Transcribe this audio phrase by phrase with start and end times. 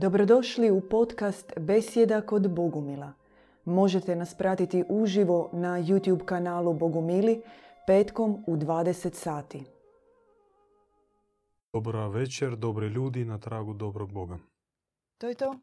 [0.00, 3.12] Dobrodošli u podcast Besjeda kod Bogumila.
[3.64, 7.42] Možete nas pratiti uživo na YouTube kanalu Bogumili
[7.86, 9.64] petkom u 20 sati.
[11.72, 14.38] Dobra večer, dobri ljudi na tragu dobrog Boga.
[15.18, 15.54] To je to.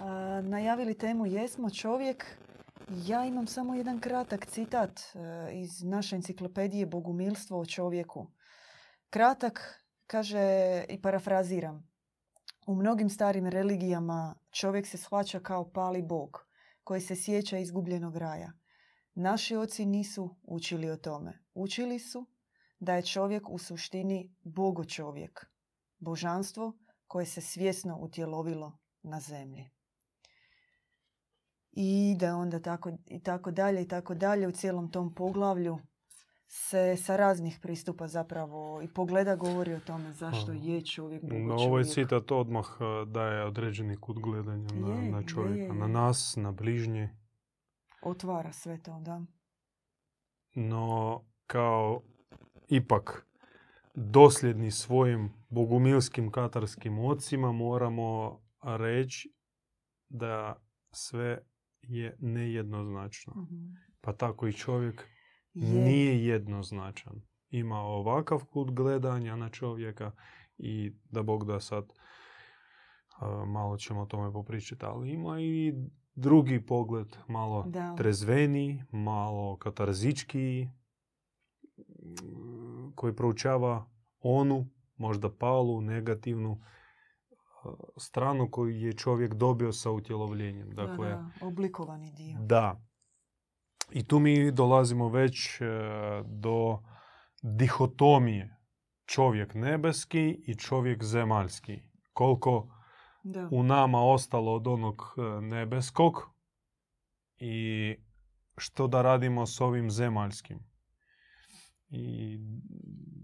[0.00, 2.26] A, najavili temu Jesmo čovjek.
[3.06, 5.18] Ja imam samo jedan kratak citat e,
[5.52, 8.26] iz naše enciklopedije Bogumilstvo o čovjeku.
[9.10, 11.93] Kratak, kaže i parafraziram.
[12.66, 16.46] U mnogim starim religijama čovjek se shvaća kao pali bog
[16.84, 18.52] koji se sjeća izgubljenog raja.
[19.14, 21.44] Naši oci nisu učili o tome.
[21.54, 22.26] Učili su
[22.80, 25.46] da je čovjek u suštini bogo čovjek,
[25.98, 26.72] božanstvo
[27.06, 29.70] koje se svjesno utjelovilo na zemlji.
[31.72, 35.78] I da onda tako i tako dalje i tako dalje u cijelom tom poglavlju
[36.46, 41.54] se sa raznih pristupa zapravo i pogleda govori o tome zašto je čovjek bogo No,
[41.54, 45.86] ovaj citat odmah eh, daje određeni kut gledanja na, Je, na je, čovjeka, je, na
[45.86, 47.08] nas, na bližnje.
[48.02, 49.22] Otvara sve to, da.
[50.54, 52.02] No, kao
[52.68, 53.26] ipak
[53.94, 59.34] dosljedni svojim bogumilskim katarskim ocima moramo reći
[60.08, 61.38] da sve
[61.82, 63.32] je nejednoznačno.
[63.36, 63.72] Mhm.
[64.00, 65.08] Pa tako i čovjek
[65.54, 65.84] Je.
[65.84, 67.22] nije jednoznačan.
[67.50, 70.12] Ima ovakav kut gledanja na čovjeka
[70.58, 71.92] i da Bog da sad
[73.46, 75.74] malo ćemo o tome popričati, ali ima i
[76.14, 77.94] drugi pogled, malo Da.
[77.96, 80.68] trezveni, malo katarzički,
[81.78, 86.60] mm, koji proučava onu, možda palu, negativnu
[87.96, 90.70] stranu koju je čovjek dobio sa utjelovljenjem.
[90.70, 92.38] Dakle, da, da, oblikovani dio.
[92.40, 92.83] da.
[93.90, 95.64] I tu mi dolazimo već e,
[96.24, 96.78] do
[97.42, 98.56] dihotomije
[99.06, 101.80] čovjek nebeski i čovjek zemaljski.
[102.12, 102.68] Koliko
[103.22, 103.48] Da.
[103.50, 106.14] u nama ostalo od onog e, nebeskog
[107.38, 107.96] i
[108.56, 110.58] što da radimo s ovim zemaljskim.
[111.88, 112.38] I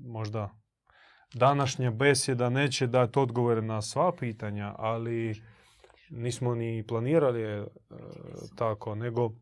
[0.07, 0.51] možda
[1.35, 5.43] današnja besjeda neće dati odgovore na sva pitanja, ali
[6.11, 7.67] nismo ni planirali e,
[8.57, 9.33] tako, nego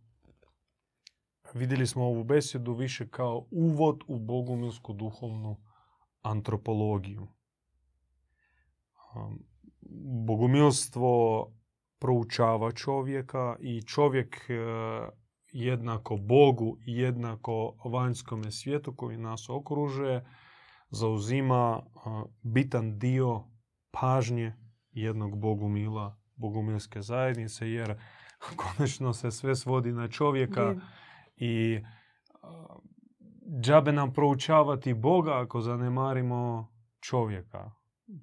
[1.55, 5.57] vidjeli smo ovu besjedu više kao uvod u bogumilsku duhovnu
[6.23, 7.29] antropologiju.
[9.15, 9.45] Um,
[10.27, 11.47] Bogumilstvo
[11.99, 14.55] proučava čovjeka i čovjek e,
[15.53, 20.27] jednako Bogu i jednako vanjskome svijetu koji nas okružuje
[20.91, 21.83] zauzima
[22.43, 23.45] bitan dio
[23.91, 24.55] pažnje
[24.91, 28.01] jednog Bogumila, Bogumilske zajednice, jer
[28.57, 30.81] konačno se sve svodi na čovjeka Je.
[31.39, 31.85] I
[33.61, 37.71] džabe nam proučavati Boga ako zanemarimo čovjeka.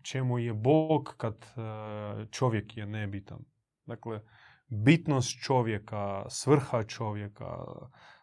[0.01, 3.39] Čemu je Bog kad e, čovjek je nebitan?
[3.85, 4.21] Dakle,
[4.67, 7.57] bitnost čovjeka, svrha čovjeka,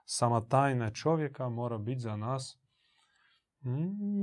[0.04, 2.59] sama tajna čovjeka mora biti za nas
[3.64, 4.22] mm,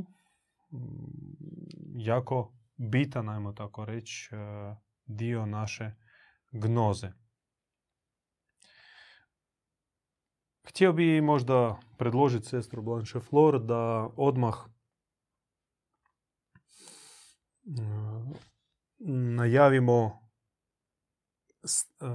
[1.95, 4.75] jako bitan, ajmo tako reći, e,
[5.05, 5.91] dio naše
[6.51, 7.11] gnoze.
[10.69, 13.79] Htio bi možda predložiti sestru Blanche Flor da
[14.17, 14.55] odmah
[17.65, 18.33] mm,
[19.35, 20.29] najavimo
[21.63, 22.05] s- e,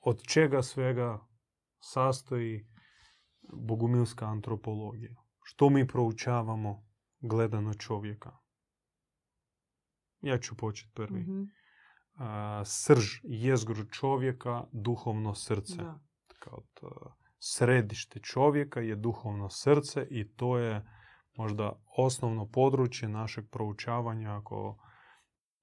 [0.00, 1.26] od čega svega
[1.80, 2.66] sastoji
[3.42, 5.14] bogumilska antropologija.
[5.42, 6.86] Što mi proučavamo
[7.20, 8.36] gledano čovjeka.
[10.20, 11.20] Ja ću početi prvi.
[11.20, 11.42] Mhm.
[12.14, 16.00] A, srž, jezgru čovjeka, duhovno srce Da.
[16.38, 20.86] kao to središte čovjeka je duhovno srce i to je
[21.36, 24.78] možda osnovno područje našeg proučavanja ako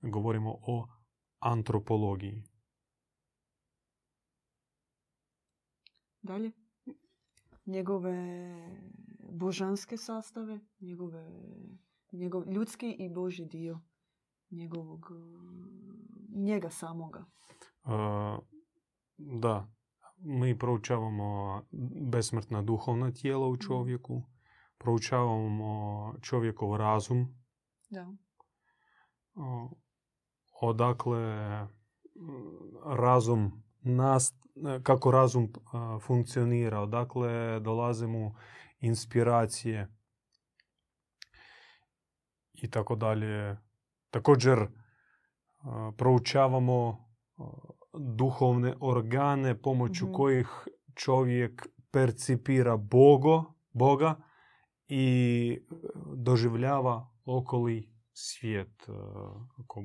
[0.01, 0.87] govorimo o
[1.39, 2.43] antropologiji.
[6.21, 6.51] Dalje.
[7.65, 8.15] Njegove
[9.31, 11.25] božanske sastave, njegove,
[12.11, 13.81] njegov ljudski i boži dio
[14.51, 15.11] njegovog,
[16.35, 17.25] njega samoga.
[17.83, 18.39] A,
[19.17, 19.74] da,
[20.25, 21.61] mi proučavamo
[22.11, 24.23] besmrtna duhovna tijela u čovjeku,
[24.77, 27.45] proučavamo čovjekov razum,
[27.89, 28.07] Da.
[30.61, 31.19] Odakle
[31.63, 31.69] mm,
[32.85, 34.33] razum nas,
[34.83, 38.35] kako razum a, funkcionira, odakle dolaze mu
[38.79, 39.87] inspiracije
[42.53, 43.57] i tako dalje.
[44.09, 47.05] Također a, proučavamo
[47.99, 50.13] duhovne organe pomoću Mhm.
[50.13, 50.47] kojih
[50.95, 54.15] čovjek percipira Bogo, Boga
[54.87, 55.05] i
[55.61, 55.75] e,
[56.15, 58.85] doživljava okoli svijet.
[58.89, 58.91] E,
[59.59, 59.83] Ako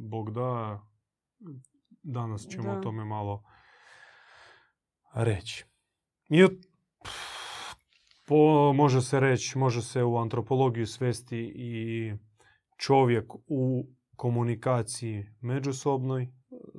[0.00, 0.80] Bog da,
[2.04, 2.78] Danas ćemo Da.
[2.78, 3.42] o tome malo
[5.14, 5.64] reći.
[6.28, 6.66] I od-
[8.26, 8.36] po,
[8.72, 12.12] može se reći, može se u antropologiju svesti i
[12.76, 16.28] čovjek u komunikaciji međusobnoj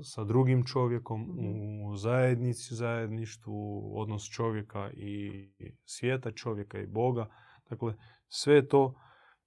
[0.03, 5.49] sa drugim čovjekom, u zajednici, zajedništvu, odnos čovjeka i
[5.85, 7.29] svijeta, čovjeka i Boga.
[7.69, 7.95] Dakle,
[8.27, 8.93] sve to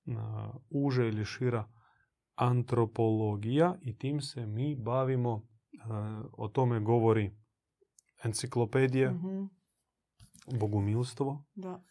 [0.07, 1.69] a, uže ili šira
[2.35, 5.43] antropologija i tim se mi bavimo,
[5.85, 7.37] a, o tome govori
[8.25, 9.45] enciklopedija, Mhm,
[10.59, 11.45] bogumilstvo.
[11.55, 11.83] Da.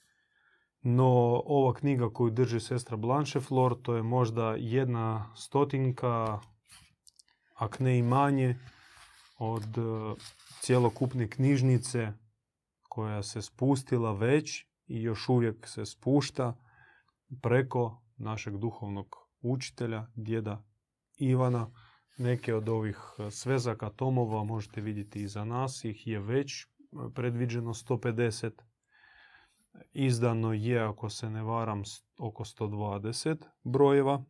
[0.82, 6.40] No, ova knjiga koju drži sestra Blancheflor, to je možda jedna stotinka,
[7.56, 8.56] ak ne i manje,
[9.38, 9.82] od e,
[10.62, 12.14] cjelokupne knjižnice
[12.90, 16.58] koja se spustila već i još uvijek se spušta
[17.42, 20.64] preko našeg duhovnog učitelja, djeda
[21.18, 21.72] Ivana.
[22.18, 26.66] Neke od ovih e, svezaka tomova možete vidjeti iza nas, ih je već e,
[27.16, 28.52] predviđeno 150
[29.94, 31.84] izdano je, ako se ne varam,
[32.20, 34.24] oko 120 brojeva.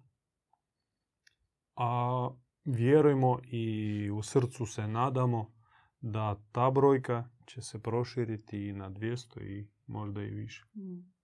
[1.75, 2.29] A
[2.65, 5.53] vjerujemo i u srcu se nadamo
[6.01, 10.65] da ta brojka će se proširiti i na 200 i možda i više.
[10.75, 11.15] Mm.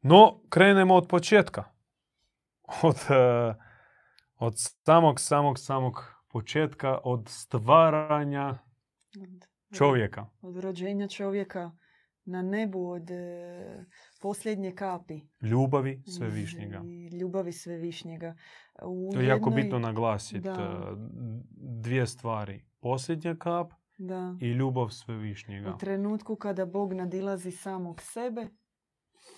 [0.00, 1.64] No, krenemo od početka.
[2.82, 3.54] Od, e,
[4.36, 8.58] od samog, samog, samog početka, od stvaranja
[9.78, 10.26] čovjeka.
[10.40, 11.70] Od rođenja čovjeka
[12.24, 13.84] na nebu, od e,
[14.24, 15.20] posljednje kapi.
[15.42, 16.80] Ljubavi svevišnjega.
[16.84, 18.34] I ljubavi svevišnjega.
[18.82, 20.40] U To je jako jednoj- bitno naglasiti.
[20.40, 20.52] Da.
[20.52, 20.96] e,
[21.82, 22.64] Dvije stvari.
[22.80, 24.36] Posljednja kap Da.
[24.40, 25.70] i ljubav svevišnjega.
[25.70, 28.46] U trenutku kada Bog nadilazi samog sebe,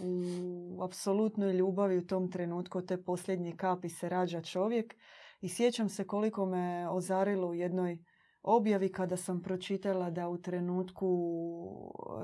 [0.01, 4.95] u apsolutnoj ljubavi u tom trenutku te posljednje kapi se rađa čovjek.
[5.41, 7.99] I sjećam se koliko me ozarilo u jednoj
[8.43, 11.09] objavi kada sam pročitala da u trenutku,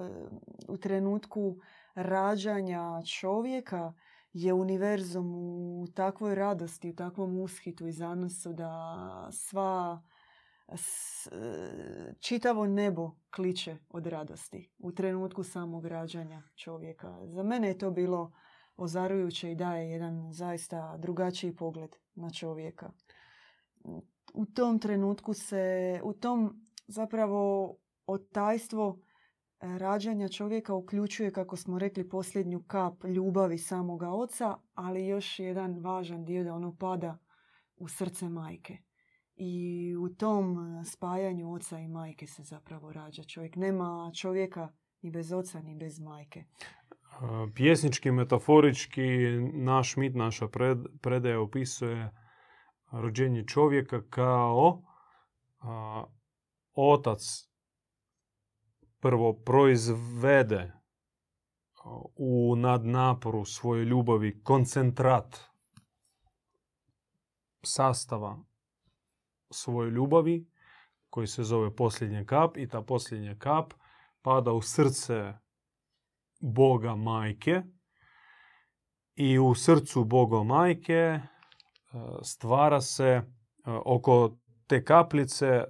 [0.01, 0.29] e,
[0.69, 1.57] u trenutku
[1.95, 3.93] rađanja čovjeka
[4.33, 10.03] je univerzum u takvoj radosti, u takvom ushitu i zanosu da sva
[12.21, 17.19] čitavo nebo kliče od radosti u trenutku samog rađanja čovjeka.
[17.27, 18.33] Za mene je to bilo
[18.77, 22.91] ozarujuće i daje jedan zaista drugačiji pogled na čovjeka.
[24.35, 27.75] U tom trenutku se, u tom zapravo
[28.07, 28.99] otajstvo
[29.63, 36.25] rađanja čovjeka uključuje, kako smo rekli, posljednju kap ljubavi samoga oca, ali još jedan važan
[36.25, 37.19] dio da ono pada
[37.77, 38.79] u srce majke.
[39.35, 43.57] I u tom e, spajanju oca i majke se zapravo rađa čovjek.
[43.57, 44.69] Nema čovjeka
[45.03, 46.41] ni bez oca ni bez majke.
[46.41, 46.45] E,
[47.55, 49.03] Pjesnički, metaforički,
[49.53, 52.11] naš mit, naša pred- predaja opisuje
[52.93, 54.83] rođenje čovjeka kao
[56.75, 57.52] otac
[59.03, 60.73] prvo proizvede
[62.17, 65.41] u nadnaporu svoje ljubavi koncentrat
[67.65, 68.39] sastava
[69.51, 70.47] svoje ljubavi
[71.11, 73.73] koji se zove posljednja kap i ta posljednja kap
[74.23, 75.33] pada u srce
[76.41, 77.63] Boga majke
[79.15, 81.21] i u srcu Boga majke e,
[82.23, 83.23] stvara se e,
[83.85, 85.65] oko te kaplice e,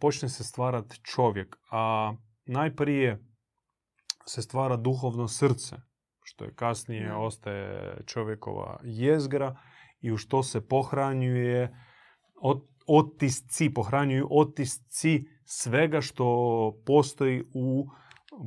[0.00, 2.14] počne se stvarati čovjek, a
[2.46, 3.24] najprije
[4.26, 5.76] se stvara duhovno srce,
[6.22, 9.56] što je kasnije ostaje čovjekova jezgra
[10.00, 11.76] i u što se pohranjuje
[12.42, 16.26] ot- otisci, pohranjuju otisci svega što
[16.86, 17.86] postoji u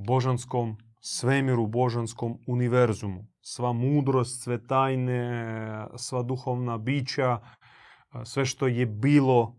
[0.08, 3.27] božanskom svemiru, božanskom univerzumu.
[3.41, 7.39] Sva mudrost, sve tajne, sva duhovna bića,
[8.24, 9.59] sve što je bilo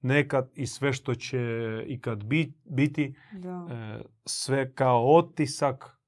[0.00, 1.38] nekad i sve što će
[1.86, 3.66] ikad bi- biti, Da.
[3.70, 5.98] e, sve kao otisak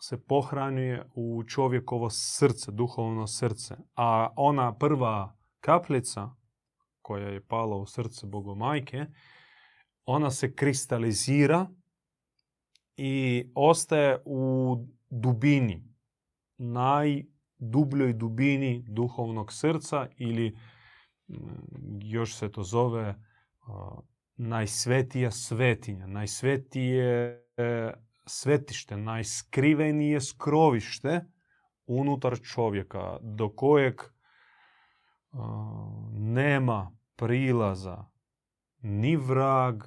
[0.00, 3.76] se pohranjuje u čovjekovo srce, duhovno srce.
[3.94, 6.30] A ona prva kapljica
[7.02, 9.06] koja je pala u srce Bogomajke,
[10.04, 11.66] ona se kristalizira
[12.96, 14.76] i ostaje u
[15.10, 15.84] dubini,
[16.58, 20.56] najdubljoj dubini duhovnog srca ili
[22.00, 23.14] još se to zove
[24.36, 27.92] najsvetija svetinja, najsvetije e,
[28.26, 31.24] svetište, najskrivenije skrovište
[31.86, 33.94] unutar čovjeka do kojeg
[36.12, 38.04] nema prilaza
[38.82, 39.82] ni vrag,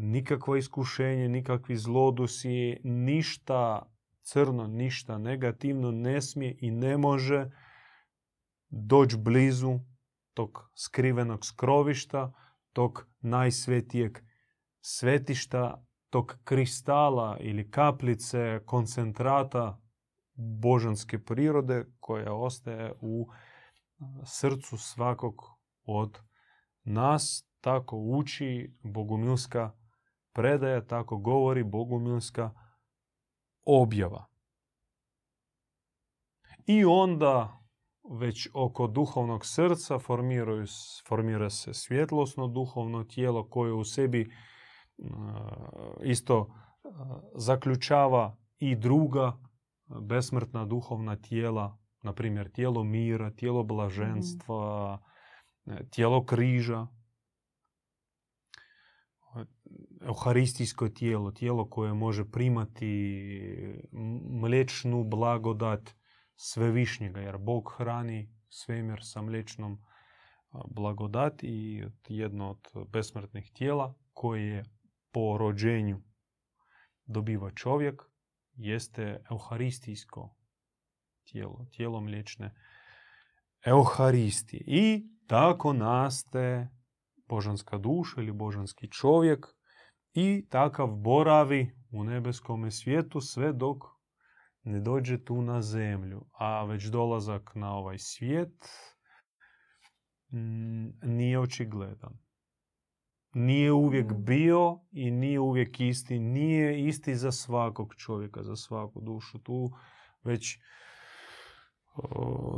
[0.00, 7.50] nikakvo iskušenje, nikakvi zlodusi, ništa crno, ništa negativno ne smije i ne može
[8.68, 9.80] doći blizu
[10.34, 12.32] tog skrivenog skrovišta,
[12.72, 14.18] tog najsvetijeg
[14.80, 19.80] svetišta, tog kristala ili kaplice, koncentrata
[20.34, 23.30] božanske prirode koja ostaje u
[24.24, 25.42] srcu svakog
[25.84, 26.18] od
[26.84, 27.50] nas.
[27.60, 29.72] Tako uči bogumilska
[30.32, 32.50] predaja, tako govori bogumilska
[33.64, 34.26] objava.
[36.66, 37.63] I onda
[38.10, 39.98] već oko duhovnog srca
[41.08, 44.30] formira se svjetlosno duhovno tijelo koje u sebi
[46.02, 46.54] isto
[47.34, 49.38] zaključava i druga
[50.00, 54.98] besmrtna duhovna tijela, na primjer tijelo mira, tijelo blaženstva,
[55.66, 56.86] e, tijelo križa,
[60.00, 63.28] euharistijsko tijelo, tijelo koje može primati
[64.30, 65.94] mliječnu blagodat
[66.36, 69.84] svevišnjega, jer Bog hrani svemir sa mliječnom
[70.70, 74.64] blagodati i jedno od besmrtnih tijela koje
[75.12, 76.02] po rođenju
[77.06, 78.02] dobiva čovjek
[78.54, 80.36] jeste euharistijsko
[81.24, 82.54] tijelo, tijelo mliječne
[83.66, 84.64] euharistije.
[84.66, 86.70] I tako nastaje
[87.28, 89.46] božanska duša ili božanski čovjek
[90.14, 93.93] i takav boravi u nebeskom svijetu sve dok
[94.64, 96.24] ne dođe tu na zemlju.
[96.32, 98.68] A već dolazak na ovaj svijet
[100.32, 102.18] mm, nije očigledan.
[103.34, 104.24] Nije uvijek mm.
[104.24, 106.18] bio i nije uvijek isti.
[106.18, 109.38] Nije isti za svakog čovjeka, za svaku dušu.
[109.38, 109.70] Tu
[110.22, 110.58] već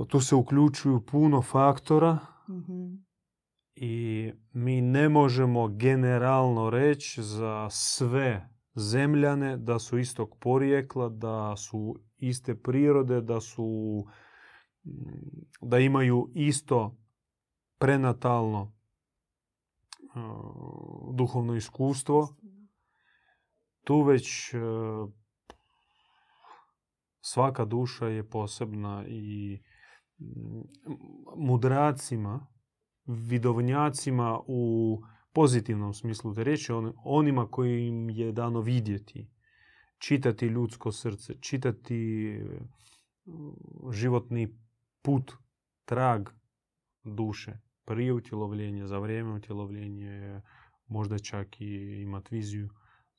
[0.09, 3.07] tu se uključuju puno faktora mm
[3.77, 11.97] i mi ne možemo generalno reći za sve zemljane da su istog porijekla, da su
[12.17, 14.05] iste prirode, da su
[15.61, 16.97] da imaju isto
[17.79, 18.77] prenatalno
[21.13, 22.29] duhovno iskustvo.
[23.85, 24.55] Tu već
[27.21, 29.63] svaka duša je posebna i
[31.37, 32.47] mudracima
[33.05, 35.01] vidovnjacima u
[35.37, 36.73] pozitivnom smislu te riječi,
[37.05, 39.29] onima kojim je dano vidjeti,
[39.99, 42.31] čitati ljudsko srce, čitati
[43.27, 44.59] uh, životni
[45.03, 45.33] put,
[45.85, 46.29] trag
[47.05, 50.43] duše, prije utjelovljenja, za vrijeme utjelovljenja,
[50.87, 52.69] možda čak i imati viziju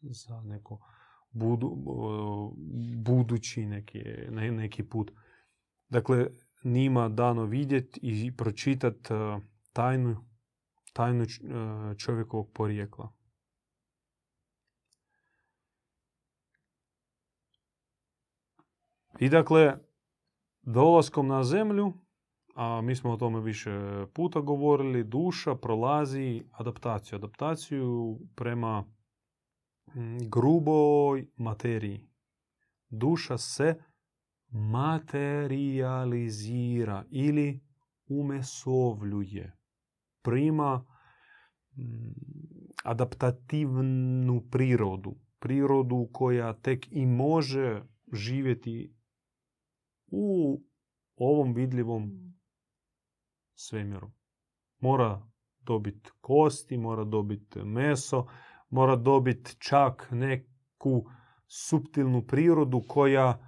[0.02, 0.80] za neko
[1.32, 2.54] budu, uh,
[2.96, 5.12] budući neki, neki put.
[5.90, 6.28] Dakle,
[6.64, 9.42] njima dano vidjeti i pročitati uh,
[9.74, 10.28] tajnu,
[10.98, 11.28] tajnu e,
[11.98, 13.14] čovjekovog porijekla.
[19.20, 19.78] I dakle,
[20.62, 21.94] dolaskom na zemlju,
[22.56, 27.16] a mi smo o tome više puta govorili, duša prolazi adaptaciju.
[27.16, 28.86] Adaptaciju prema
[30.30, 32.10] gruboj materiji.
[32.90, 33.76] Duša se
[34.50, 37.60] materializira ili
[38.08, 39.57] umesovljuje
[40.22, 40.86] prima
[41.78, 41.84] mm,
[42.84, 45.16] adaptativnu prirodu.
[45.40, 47.84] Prirodu koja tek i može
[48.14, 48.94] živjeti
[50.08, 50.60] u
[51.16, 52.34] ovom vidljivom
[53.56, 54.12] svemiru.
[54.80, 55.28] Mora
[55.60, 58.28] dobiti kosti, mora dobiti meso,
[58.70, 61.10] mora dobiti čak neku
[61.48, 63.47] suptilnu prirodu koja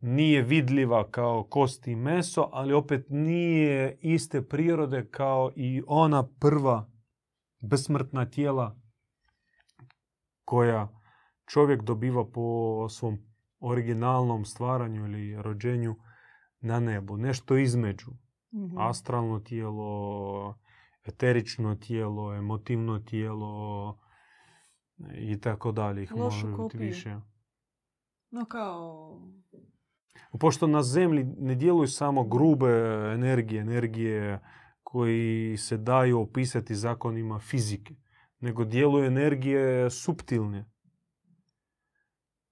[0.00, 6.90] nije vidljiva kao kosti i meso, ali opet nije iste prirode kao i ona prva
[7.60, 8.80] besmrtna tijela
[10.44, 10.88] koja
[11.46, 13.18] čovjek dobiva po svom
[13.60, 15.96] originalnom stvaranju ili rođenju
[16.60, 17.16] na nebu.
[17.16, 18.10] Nešto između.
[18.52, 20.58] mm Astralno tijelo,
[21.04, 23.98] eterično tijelo, emotivno tijelo
[25.14, 26.02] i tako dalje.
[26.02, 27.16] Ih može biti više.
[28.30, 29.20] No kao
[30.40, 32.70] Pošto na zemlji ne djeluju samo grube
[33.14, 34.40] energije, energije
[34.82, 37.94] koji se daju opisati zakonima fizike,
[38.40, 40.70] nego djeluju energije suptilne,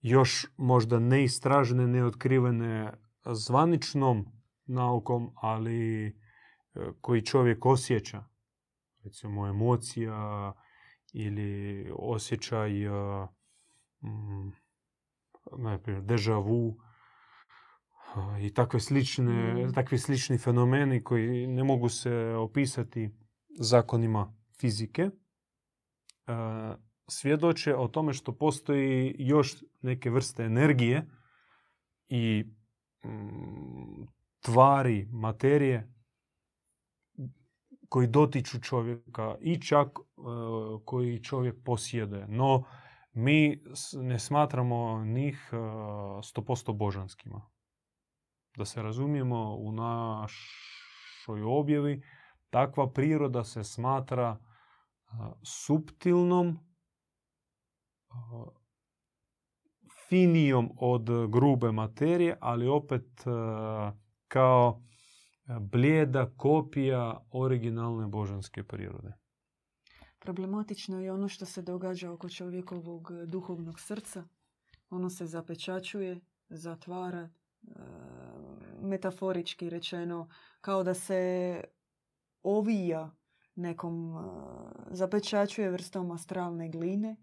[0.00, 2.92] još možda neistražene, neotkrivene
[3.24, 4.26] zvaničnom
[4.66, 6.16] naukom, ali
[7.00, 8.24] koji čovjek osjeća.
[9.04, 10.52] Recimo emocija
[11.12, 12.72] ili osjećaj
[15.58, 16.76] najprije deja vu
[18.40, 19.72] i takve slične, mm.
[19.72, 23.10] takvi slični fenomeni koji ne mogu se opisati
[23.58, 25.10] zakonima fizike, e,
[27.08, 31.06] svjedoče o tome što postoji još neke vrste energije
[32.08, 32.44] i
[33.04, 34.06] mm,
[34.40, 35.92] tvari, materije
[37.88, 40.00] koji dotiču čovjeka i čak e,
[40.84, 42.26] koji čovjek posjeduje.
[42.28, 42.64] No,
[43.12, 47.55] mi ne smatramo njih 100% božanskima.
[48.56, 52.02] Da se razumijemo, u našoj objavi
[52.50, 54.38] takva priroda se smatra
[55.42, 56.58] suptilnom,
[60.08, 63.24] finijom od grube materije, ali opet
[64.28, 64.82] kao
[65.60, 69.12] blijeda kopija originalne božanske prirode.
[70.18, 74.24] Problematično je ono što se događa oko čovjekovog duhovnog srca.
[74.90, 77.28] Ono se zapečačuje, zatvara,
[78.86, 80.28] metaforički rečeno,
[80.60, 81.60] kao da se
[82.42, 83.10] ovija
[83.54, 84.14] nekom,
[84.90, 87.16] zapečačuje vrstom astralne gline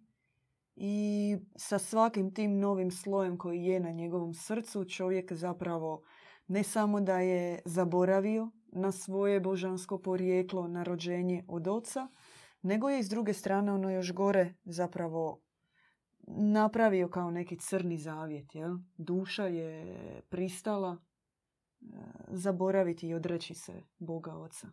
[0.76, 6.02] i sa svakim tim novim slojem koji je na njegovom srcu čovjek zapravo
[6.48, 12.08] ne samo da je zaboravio na svoje božansko porijeklo, na rođenje od oca,
[12.62, 15.40] nego je s druge strane ono još gore zapravo
[16.28, 18.56] napravio kao neki crni zavjet.
[18.56, 18.78] Jel?
[18.98, 20.98] Duša je pristala
[22.28, 24.68] zaboraviti i odreći se Boga Oca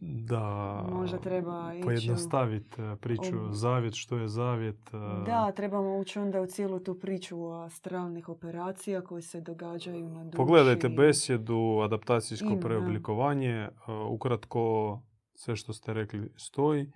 [0.00, 0.40] da
[0.92, 4.90] Možda treba ići pojednostaviti e, priču zavjet, što je zavjet.
[4.94, 5.24] E.
[5.26, 10.36] Da, trebamo ući onda u cijelu tu priču astralnih operacija koje se događaju na duši.
[10.36, 13.70] Pogledajte besjedu, adaptacijsko preoblikovanje, e,
[14.10, 15.02] ukratko
[15.34, 16.92] sve što ste rekli stoji.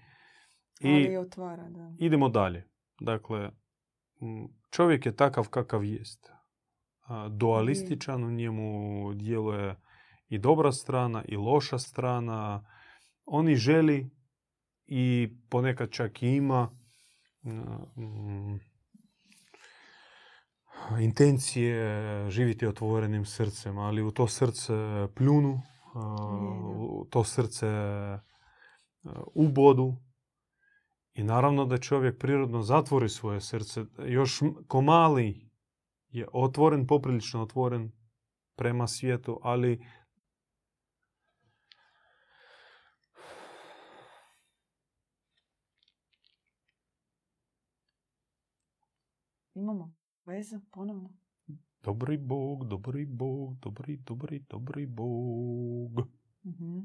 [0.81, 1.95] I otvara, da.
[1.99, 2.69] idemo dalje.
[3.01, 3.51] Dakle,
[4.71, 6.34] čovjek je takav kakav jest.
[7.31, 9.77] Dualističan, u njemu djeluje
[10.29, 12.65] i dobra strana i loša strana.
[13.25, 14.11] Oni želi
[14.87, 16.71] i ponekad čak i ima
[21.01, 24.75] intencije živjeti otvorenim srcem, ali u to srce
[25.15, 25.61] pljunu,
[26.77, 27.67] u to srce
[29.35, 29.97] ubodu
[31.15, 33.85] i naravno da čovjek prirodno zatvori svoje srce.
[34.07, 35.44] Još ko mali
[36.15, 37.93] je otvoren, poprilično otvoren
[38.57, 39.81] prema svijetu, ali
[49.55, 49.95] Imamo
[50.27, 51.11] veze ponovno.
[51.83, 56.09] Dobri Bog, dobri Bog, dobri, dobri, dobri Bog.
[56.45, 56.79] Mhm.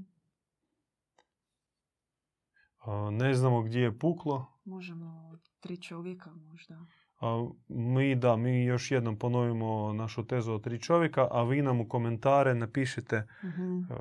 [3.12, 4.46] ne znamo gdje je puklo.
[4.66, 6.86] Možemo tri čovjeka možda.
[7.68, 11.88] Mi da, mi još jednom ponovimo našu tezu o tri čovjeka, a vi nam u
[11.88, 14.00] komentare napišite uh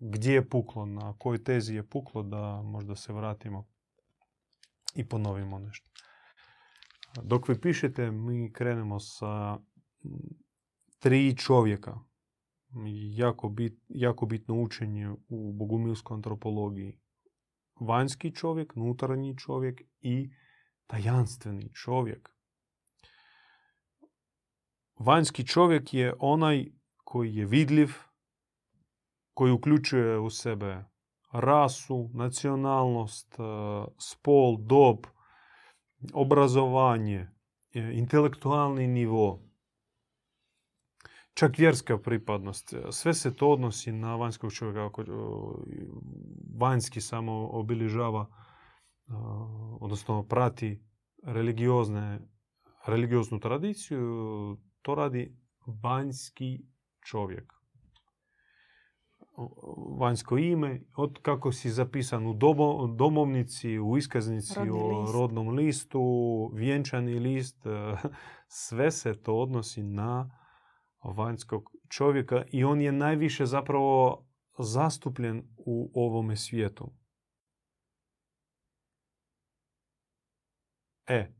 [0.00, 3.66] gdje je puklo, na kojoj tezi je puklo, da možda se vratimo
[4.94, 5.90] i ponovimo nešto.
[7.22, 9.58] Dok vi pišete, mi krenemo sa
[10.98, 11.98] tri čovjeka.
[13.16, 16.98] Jako, bit, jako bitno učenje u bogumilskoj antropologiji.
[17.80, 20.30] Vanjski čovjek, unutarnji čovjek i
[20.86, 22.39] tajanstveni čovjek.
[25.00, 26.66] Vanjski čovjek je onaj
[27.04, 27.88] koji je vidljiv,
[29.34, 30.84] koji uključuje u sebe
[31.32, 33.36] rasu, nacionalnost,
[33.98, 34.96] spol, dob,
[36.12, 37.28] obrazovanje,
[37.74, 39.42] e, intelektualni nivo,
[41.34, 42.74] čak vjerska pripadnost.
[42.90, 45.02] Sve se to odnosi na vanjskog čovjeka.
[46.58, 48.26] Vanjski samo obilježava,
[49.80, 50.84] odnosno prati
[51.22, 52.20] religiozne,
[52.86, 55.36] religioznu tradiciju, to radi
[55.82, 56.58] vanjski
[57.04, 57.60] čovjek
[59.98, 62.34] vanjsko ime, od kako si zapisan u
[62.96, 66.02] domovnici, u iskaznici, u rodnom listu,
[66.54, 67.66] vjenčani list,
[68.48, 70.30] sve se to odnosi na
[71.04, 74.26] vanjskog čovjeka i on je najviše zapravo
[74.58, 76.92] zastupljen u ovome svijetu.
[81.06, 81.39] E,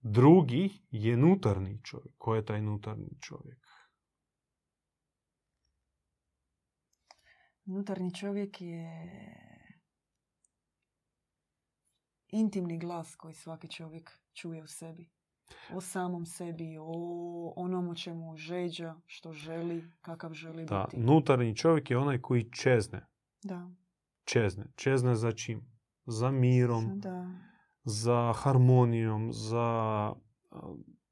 [0.00, 2.14] drugi je nutarni čovjek.
[2.18, 3.58] Ko je taj nutarni čovjek?
[7.64, 9.10] Unutarnji čovjek je
[12.28, 15.10] intimni glas koji svaki čovjek čuje u sebi.
[15.74, 21.02] O samom sebi, o onom o čemu žeđa, što želi, kakav želi da, biti.
[21.02, 23.06] Unutarnji čovjek je onaj koji čezne.
[23.42, 23.70] Da.
[24.24, 24.64] Čezne.
[24.76, 25.60] Čezne za čim?
[26.06, 27.49] Za mirom, da.
[27.84, 30.12] Za harmonijom, za,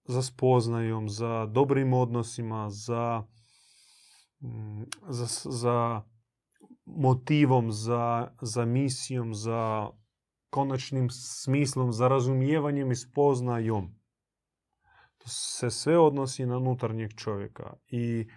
[0.04, 3.22] za spoznajom, za dobrim odnosima, za,
[4.40, 6.02] mm, za, za
[6.84, 9.90] motivom, za, za misijom, za
[10.50, 13.94] konačnim smislom, za razumijevanjem i spoznajom.
[15.18, 17.76] To se sve odnosi na unutarnjeg čovjeka.
[17.86, 18.28] I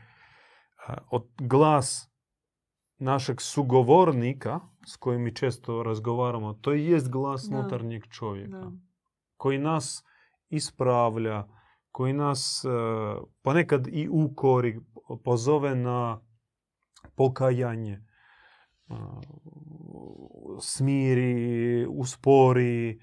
[1.10, 2.11] od glas
[3.02, 7.58] našeg sugovornika s kojim mi često razgovaramo, to jest glas Da.
[7.58, 8.72] unutarnjeg čovjeka Da.
[9.38, 10.04] koji nas
[10.50, 11.48] ispravlja,
[11.92, 12.70] koji nas e,
[13.42, 14.80] ponekad i ukori,
[15.24, 16.22] pozove na
[17.16, 17.94] pokajanje,
[18.90, 18.94] e,
[20.62, 22.90] smiri, uspori.
[22.90, 22.98] E,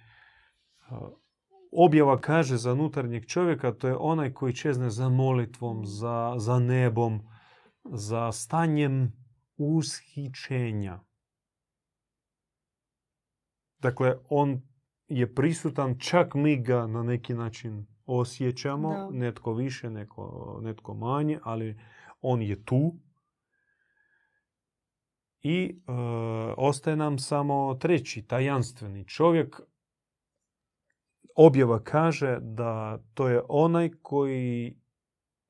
[1.73, 7.21] Objava kaže za unutarnjeg čovjeka, to je onaj koji čezne za molitvom, za, za nebom,
[7.85, 9.13] za stanjem
[9.59, 11.01] ushićenja.
[13.79, 14.63] Dakle, on
[15.09, 19.11] je prisutan, čak mi ga na neki način osjećamo, Da.
[19.11, 21.81] netko više, netko, netko manje, ali
[22.21, 22.95] on je tu.
[25.43, 25.93] I e,
[26.57, 29.61] ostaje nam samo treći, tajanstveni čovjek.
[31.37, 34.77] Objava kaže da to je onaj koji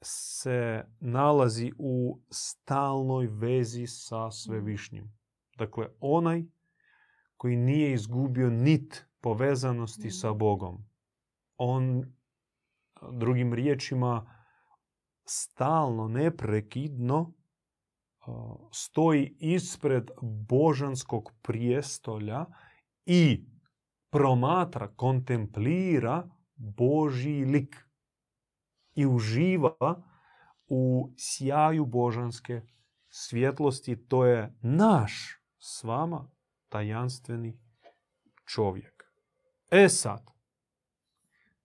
[0.03, 5.13] se nalazi u stalnoj vezi sa svevišnjim.
[5.59, 6.45] Dakle, onaj
[7.37, 10.11] koji nije izgubio nit povezanosti Mhm.
[10.11, 10.85] sa Bogom.
[11.57, 12.13] On,
[13.13, 14.35] drugim riječima,
[15.25, 17.35] stalno, neprekidno
[18.73, 20.11] stoji ispred
[20.49, 22.47] božanskog prijestolja
[23.07, 23.47] i
[24.11, 27.88] promatra, kontemplira Božji lik
[28.99, 30.03] i uživa
[30.69, 32.63] u sjaju božanske
[33.09, 34.09] svjetlosti.
[34.09, 36.31] To je naš s vama
[36.69, 37.61] tajanstveni
[38.47, 39.05] čovjek.
[39.71, 40.31] E sad,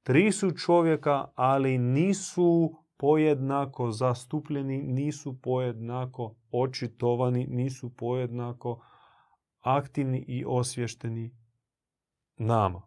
[0.04, 8.86] tri su čovjeka, ali nisu pojednako zastupljeni, nisu pojednako očitovani, nisu pojednako
[9.60, 11.38] aktivni i osvješteni
[12.38, 12.82] nama.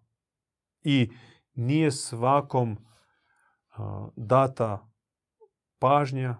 [0.82, 1.10] I
[1.54, 2.86] nije svakom
[4.16, 4.88] data
[5.78, 6.36] pažnja,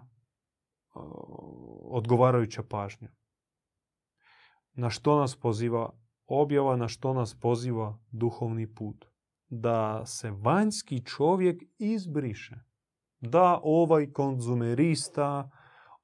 [1.83, 3.09] odgovarajuća pažnja.
[4.73, 5.89] Na što nas poziva
[6.27, 9.05] objava, na što nas poziva duhovni put?
[9.49, 12.55] Da se vanjski čovjek izbriše.
[13.19, 15.49] Da ovaj konzumerista,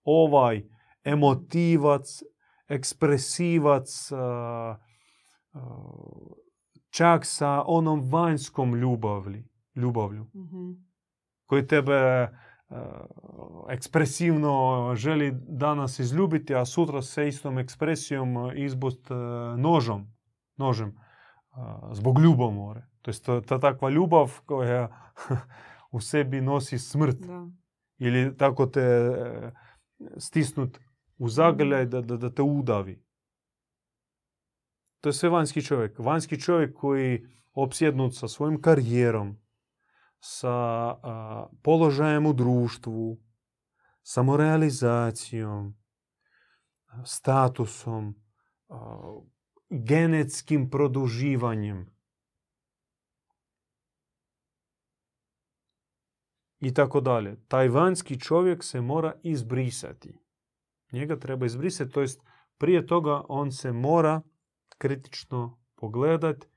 [0.03, 0.63] ovaj
[1.03, 2.23] emotivac,
[2.67, 4.09] ekspresivac,
[6.89, 9.43] čak sa onom vanjskom ljubavlju,
[10.33, 10.92] Mhm.
[11.45, 12.29] Koji tebe e,
[13.69, 19.13] ekspresivno želi danas izljubiti, a sutra se istom ekspresijom izbust e,
[19.57, 20.07] nožom,
[20.57, 20.93] nožem e,
[21.91, 22.87] zbog ljubomore.
[23.01, 25.11] To je ta, ta takva ljubav koja
[25.91, 27.47] u sebi nosi smrt Da.
[27.97, 29.51] ili tako te e,
[30.17, 30.79] stisnut
[31.17, 33.03] u zagrljaj da, da, da te udavi.
[35.01, 35.99] To je sve vanjski čovjek.
[35.99, 39.37] Vanjski čovjek koji opsjednut sa svojim karijerom,
[40.25, 43.17] sa a, položajem u društvu,
[44.03, 45.75] samorealizacijom,
[47.05, 48.15] statusom,
[49.69, 51.85] genetskim produživanjem
[56.59, 57.37] i tako dalje.
[57.47, 60.19] Taj vanjski čovjek se mora izbrisati.
[60.91, 62.21] Njega treba izbrisati, to jest
[62.57, 64.21] prije toga on se mora
[64.77, 66.47] kritično pogledati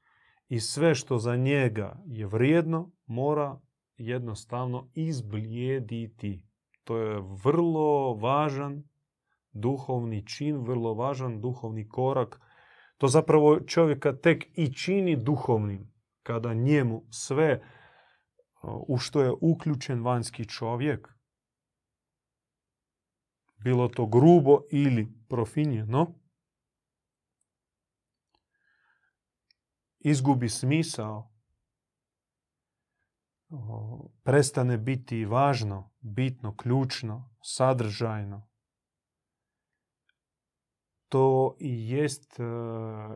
[0.49, 3.61] i sve što za njega je vrijedno mora
[3.97, 6.43] jednostavno izblijediti.
[6.85, 8.83] To je vrlo važan
[9.53, 12.41] duhovni čin, vrlo važan duhovni korak.
[12.97, 17.63] To zapravo čovjeka tek i čini duhovnim kada njemu sve
[18.89, 21.09] u što je uključen vanjski čovjek,
[23.65, 26.15] bilo to grubo ili profinjeno,
[30.11, 31.31] izgubi smisao,
[34.23, 38.49] prestane biti važno, bitno, ključno, sadržajno.
[41.09, 42.37] To i jest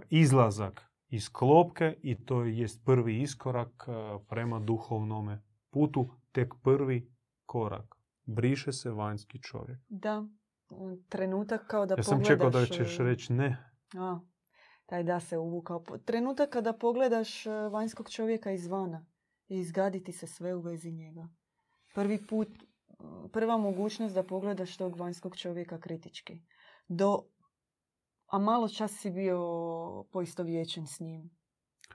[0.09, 3.87] izlazak iz klopke i to jest prvi iskorak
[4.29, 7.13] prema duhovnome putu, tek prvi
[7.47, 7.97] korak.
[8.25, 9.79] Briše se vanjski čovjek.
[9.89, 10.25] Da.
[11.09, 12.29] Trenutak kao da Ja sam pogledaš...
[12.29, 13.73] čekao da ćeš e, reći ne.
[13.99, 14.21] A,
[14.91, 15.85] taj da se uvukao.
[16.05, 19.07] Trenutak kada pogledaš e, vanjskog čovjeka izvana
[19.49, 21.29] i izgaditi se sve u vezi njega.
[21.95, 22.95] Prvi put, e,
[23.33, 26.41] prva mogućnost da pogledaš tog vanjskog čovjeka kritički.
[26.89, 27.23] Do,
[28.27, 29.41] a malo čas si bio
[30.13, 31.31] poistovjećen s njim.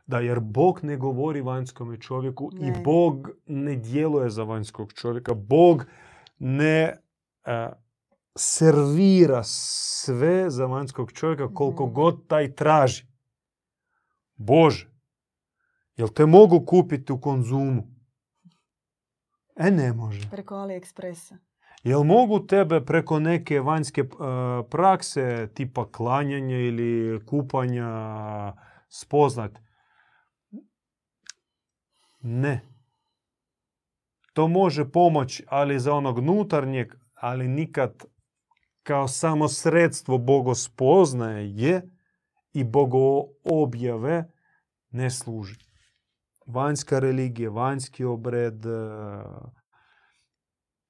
[0.05, 2.81] Da, jer Bog ne govori vanjskome čovjeku i Ne.
[2.84, 5.34] Bog ne djeluje za vanjskog čovjeka.
[5.34, 5.86] Bog
[6.39, 6.97] ne
[7.45, 7.71] e,
[8.35, 11.93] servira sve za vanjskog čovjeka koliko Mhm.
[11.93, 13.05] god taj traži.
[14.35, 14.89] Bože,
[15.95, 17.83] jel te mogu kupiti u konzumu?
[19.55, 20.29] E, ne može.
[20.31, 21.37] Preko AliExpressa.
[21.83, 24.05] Jel mogu tebe preko neke vanjske e,
[24.69, 27.87] prakse, tipa klanjanja ili kupanja,
[28.89, 29.59] spoznat?
[32.21, 32.61] Ne.
[34.33, 38.03] To može pomoći, ali za onog nutarnjeg, ali nikad
[38.85, 41.81] kao samo sredstvo bogospoznaje je
[42.53, 44.31] i bogoobjave
[44.89, 45.55] ne služi.
[46.45, 48.69] Vanjska religija, vanjski obred e,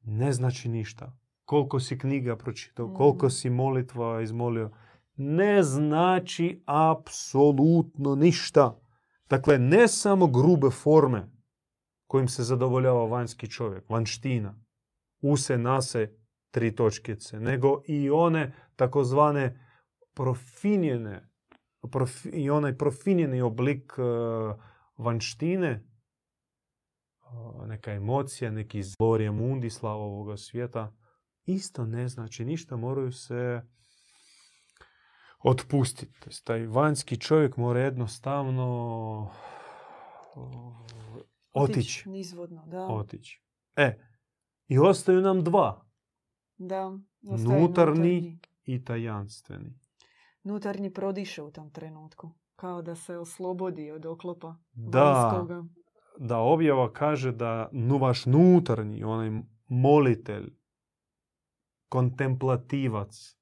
[0.01, 1.17] ne znači ništa.
[1.45, 3.31] Koliko si knjiga pročitao, koliko Mhm.
[3.31, 4.71] si molitva izmolio,
[5.15, 8.79] ne znači apsolutno ništa.
[9.29, 11.31] Dakle, ne samo grube forme
[12.08, 14.62] kojim se zadovoljava vanjski čovjek, vanština,
[15.21, 16.25] use, nase,
[16.56, 19.70] tri točkice, nego i one takozvane
[20.13, 21.30] profinjene,
[21.82, 24.02] profi- i onaj profinjeni oblik e,
[24.98, 25.82] vanštine, e,
[27.68, 30.96] neka emocija, neki zborje mundi slava ovoga svijeta,
[31.46, 33.62] isto ne znači ništa, moraju se
[35.44, 36.44] otpustiti.
[36.44, 39.32] Taj vanjski čovjek mora jednostavno
[40.36, 40.39] e,
[41.54, 42.10] otići.
[42.10, 42.88] Nizvodno, da.
[42.88, 43.41] Otići.
[43.76, 44.00] E,
[44.68, 45.86] i ostaju nam dva.
[46.58, 46.98] Da.
[47.22, 49.80] Nutarnji i tajanstveni.
[50.44, 52.32] Nutarnji prodiše u tom trenutku.
[52.56, 55.63] Kao da se oslobodi od oklopa Da, vanjskoga.
[56.20, 59.32] da objava kaže da nu vaš nutarnji, onaj
[59.68, 60.54] molitelj,
[61.89, 63.38] kontemplativac,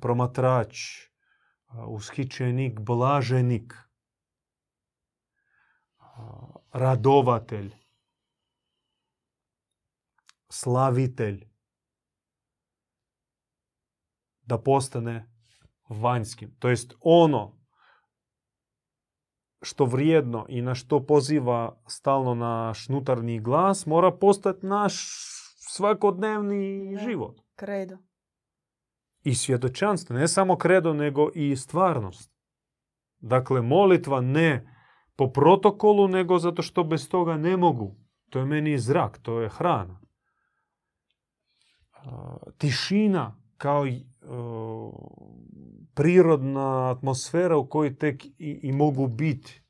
[0.00, 0.76] promatrač,
[1.88, 3.74] ushićenik, blaženik,
[6.72, 7.74] radovatelj,
[10.48, 11.53] slavitelj,
[14.46, 15.30] da postane
[15.88, 16.56] vanjskim.
[16.58, 17.64] To jest ono
[19.62, 24.94] što vrijedno i na što poziva stalno naš nutarnji glas mora postati naš
[25.56, 27.40] svakodnevni život.
[27.56, 27.96] Kredo.
[29.22, 32.32] I svjedočanstvo, ne samo kredo, nego i stvarnost.
[33.18, 34.76] Dakle, molitva ne
[35.16, 37.96] po protokolu, nego zato što bez toga ne mogu.
[38.30, 40.00] To je meni zrak, to je hrana.
[42.58, 43.84] Tišina kao
[44.28, 44.92] o,
[45.94, 49.62] prirodna atmosfera u kojoj tek i, i mogu biti.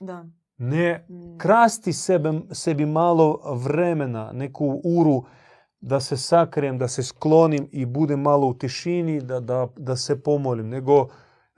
[0.00, 0.24] Da.
[0.58, 1.38] Ne Mm.
[1.38, 5.24] krasti sebe, sebi malo vremena, neku uru
[5.80, 10.22] da se sakrijem, da se sklonim i budem malo u tišini, da, da, da se
[10.22, 11.08] pomolim, nego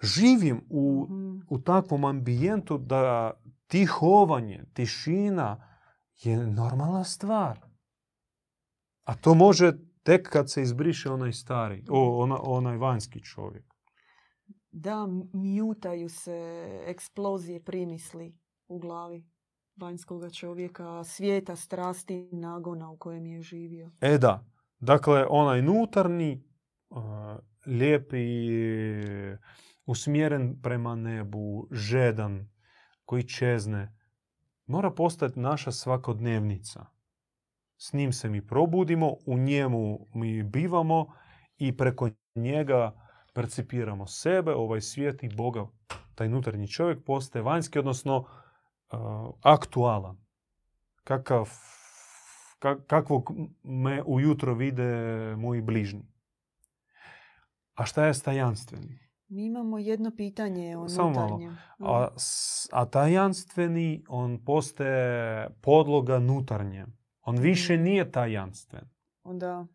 [0.02, 1.38] živim u, Mhm.
[1.50, 3.30] u takvom ambijentu da
[3.66, 5.64] tihovanje, tišina
[6.16, 7.60] je normalna stvar.
[9.04, 9.72] A to može
[10.08, 13.64] tek kad se izbriše onaj stari, o, ona, onaj vanjski čovjek.
[14.70, 19.26] Da, mjutaju se eksplozije primisli u glavi
[19.76, 23.90] vanjskoga čovjeka, svijeta, strasti, nagona u kojem je živio.
[24.00, 24.44] E da,
[24.78, 26.44] dakle onaj nutarnji,
[26.90, 27.00] uh,
[27.66, 28.26] lijepi,
[29.86, 32.48] usmjeren prema nebu, žedan,
[33.04, 33.96] koji čezne,
[34.66, 36.86] mora postati naša svakodnevnica.
[37.78, 41.06] S njim se mi probudimo, u njemu mi bivamo
[41.58, 42.92] i preko njega
[43.34, 45.66] percipiramo sebe, ovaj svijet i Boga.
[46.14, 48.98] Taj nutarnji čovjek postaje vanjski, odnosno uh,
[49.42, 50.16] aktualan.
[51.04, 51.48] Kakav,
[52.60, 53.30] ka- kakvog
[53.62, 54.86] me ujutro vide
[55.36, 56.02] moji bližnji.
[57.74, 58.98] A šta je stajanstveni?
[59.28, 61.40] Mi imamo jedno pitanje o Samo malo.
[61.80, 66.86] A, s- a tajanstveni, on postaje podloga nutarnje.
[67.28, 68.84] On više nije tajanstven.
[69.24, 69.66] Da.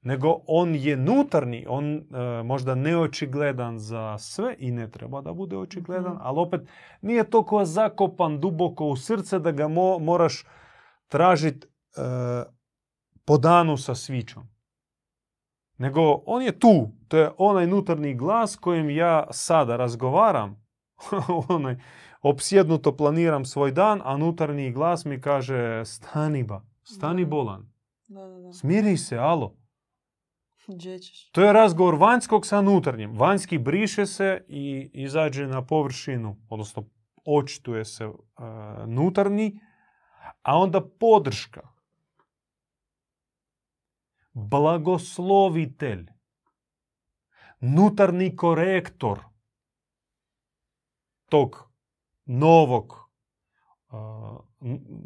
[0.00, 2.02] Nego on je nutarnji, on e,
[2.44, 6.20] možda neočigledan za sve i ne treba da bude očigledan, Mhm.
[6.22, 6.60] ali opet
[7.02, 10.44] nije toliko zakopan duboko u srce da ga mo- moraš
[11.08, 11.66] tražiti
[13.24, 14.42] po danu sa svićom.
[15.78, 20.64] Nego on je tu, to je onaj nutarnji glas kojim ja sada razgovaram,
[21.48, 21.76] onaj,
[22.22, 27.72] opsjednuto planiram svoj dan, a nutarnji glas mi kaže stani ba, stani bolan,
[28.06, 28.52] Da, da, da.
[28.52, 29.56] smiri se, alo.
[30.68, 31.30] Gdje ćeš?
[31.30, 33.18] To je razgovor vanjskog sa nutarnjim.
[33.18, 36.84] Vanjski briše se i izađe na površinu, odnosno
[37.24, 38.10] očituje se e,
[38.86, 39.60] nutarnji,
[40.42, 41.68] a onda podrška.
[44.32, 46.06] Blagoslovitelj.
[47.60, 49.18] Nutarni korektor
[51.28, 51.70] tog
[52.24, 53.01] novog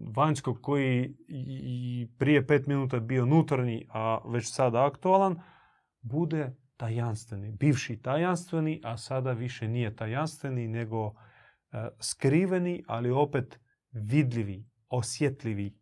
[0.08, 5.40] vanjskog koji i- prije pet minuta bio nutarnji, a već sada aktualan,
[6.02, 6.46] bude
[6.76, 11.12] tajanstveni, bivši tajanstveni, a sada više nije tajanstveni, nego
[11.72, 13.60] e, skriveni, ali opet
[13.92, 15.78] vidljivi, osjetljivi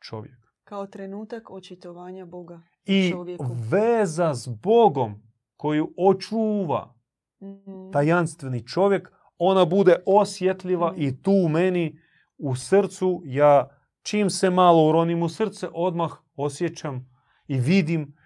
[0.00, 0.36] čovjek.
[0.64, 3.46] Kao trenutak očitovanja Boga I čovjeku.
[3.70, 5.22] veza s Bogom
[5.56, 6.94] koju očuva
[7.42, 7.90] Mhm.
[7.92, 11.02] tajanstveni čovjek, ona bude osjetljiva Mhm.
[11.02, 11.98] i tu u meni
[12.40, 13.68] u srcu ja
[14.02, 17.10] čim se malo uronim u srce odmah osjećam
[17.46, 18.16] i vidim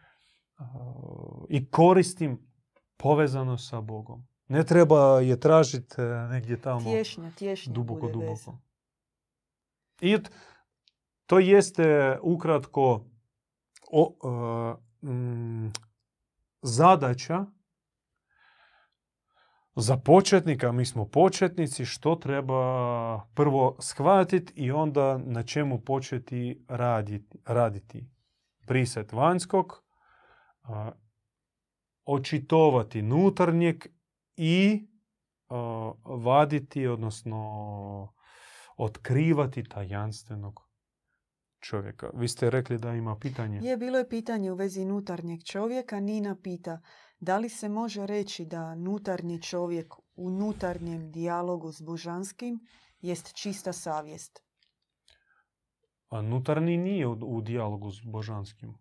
[1.48, 2.46] i koristim
[2.96, 4.27] povezano sa Bogom.
[4.48, 6.00] Ne treba je tražiti
[6.31, 8.59] negdje tamo Tješnja, tješnja duboko, duboko.
[10.00, 10.18] I
[11.27, 13.05] to jeste ukratko
[13.92, 14.16] o,
[15.03, 15.72] uh, mm,
[16.62, 17.46] zadaća
[19.76, 27.38] za početnika, mi smo početnici, što treba prvo shvatiti i onda na čemu početi raditi.
[27.46, 28.10] raditi.
[28.66, 29.84] Prisjet vanjskog,
[32.04, 33.84] očitovati nutarnjeg
[34.37, 34.88] i
[36.04, 38.14] vaditi, odnosno
[38.76, 40.60] otkrivati tajanstvenog
[41.60, 42.10] čovjeka.
[42.14, 43.60] Vi ste rekli da ima pitanje.
[43.62, 46.00] Je, bilo je pitanje u vezi nutarnjeg čovjeka.
[46.00, 46.80] Nina pita,
[47.24, 52.66] da li se može reći da nutarnji čovjek u nutarnjem dijalogu s božanskim
[53.00, 54.42] jest čista savjest?
[56.08, 58.74] A nutarnji nije u, u dijalogu s božanskim.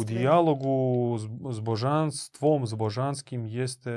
[0.00, 3.92] U dijalogu s, s božanstvom, s božanskim jeste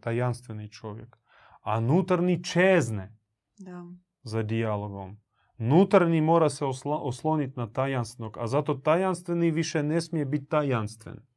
[0.00, 1.16] tajanstveni čovjek.
[1.60, 3.18] A nutarnji čezne
[3.58, 3.84] Da.
[4.22, 5.20] za dijalogom.
[5.58, 11.31] Nutarnji mora se osla, osloniti na tajanstvenog, a zato tajanstveni više ne smije biti tajanstven.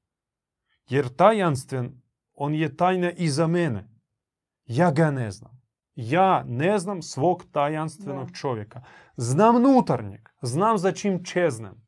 [0.90, 2.02] Jer tajanstven,
[2.34, 3.90] on je tajna i za mene.
[4.66, 5.62] Ja ga ne znam.
[5.96, 8.34] Ja ne znam svog tajanstvenog Da.
[8.34, 8.82] čovjeka.
[9.18, 11.86] Znam nutarnjeg, znam za čim čeznem.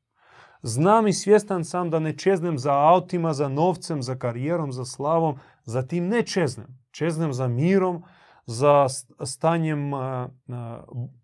[0.62, 5.38] Znam i svjestan sam da ne čeznem za autima, za novcem, za karijerom, za slavom.
[5.64, 6.80] Za tim ne čeznem.
[6.92, 8.04] Čeznem za mirom,
[8.46, 9.92] za st- stanjem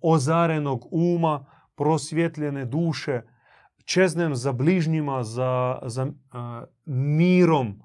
[0.01, 3.21] ozarenog uma, prosvjetljene duše.
[3.85, 7.81] Čeznem za bližnjima, za, za a, mirom,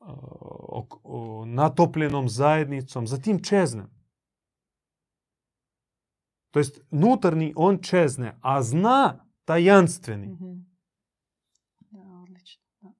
[0.00, 0.12] a,
[0.68, 3.06] ok- o, natopljenom zajednicom.
[3.06, 3.90] Za tim čeznem.
[6.50, 10.26] To jest, nutarnji on čezne, a zna tajanstveni.
[10.26, 10.52] Mhm.
[11.90, 12.62] Da, odlično.
[12.80, 12.92] Da.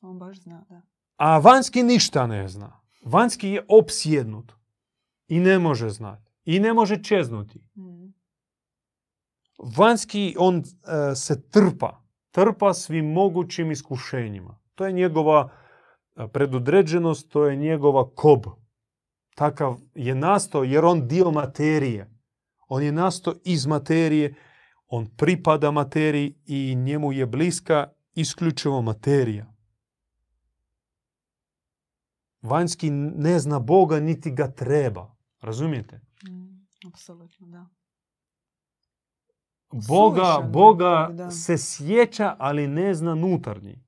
[0.00, 0.82] On baš zna, da.
[1.16, 2.80] A vanjski ništa ne zna.
[3.04, 4.52] Vanjski je opsjednut
[5.28, 6.32] i ne može znati.
[6.44, 7.58] I ne može čeznuti.
[7.76, 7.99] Mhm.
[9.62, 12.02] Vanjski on e, se trpa.
[12.30, 14.58] Trpa svim mogućim iskušenjima.
[14.74, 15.50] To je njegova
[16.16, 18.46] e, predodređenost, to je njegova kob.
[19.34, 22.10] Takav je nastao jer on dio materije.
[22.68, 24.34] On je nastao iz materije,
[24.86, 29.46] on pripada materiji i njemu je bliska isključivo materija.
[32.42, 35.16] Vanjski ne zna Boga niti ga treba.
[35.40, 36.00] Razumijete?
[36.24, 36.46] Mhm.
[36.86, 37.79] Apsolutno, da.
[39.72, 41.30] Boga, Boga Bog, da.
[41.30, 43.84] se sjeća, ali ne zna nutarnji.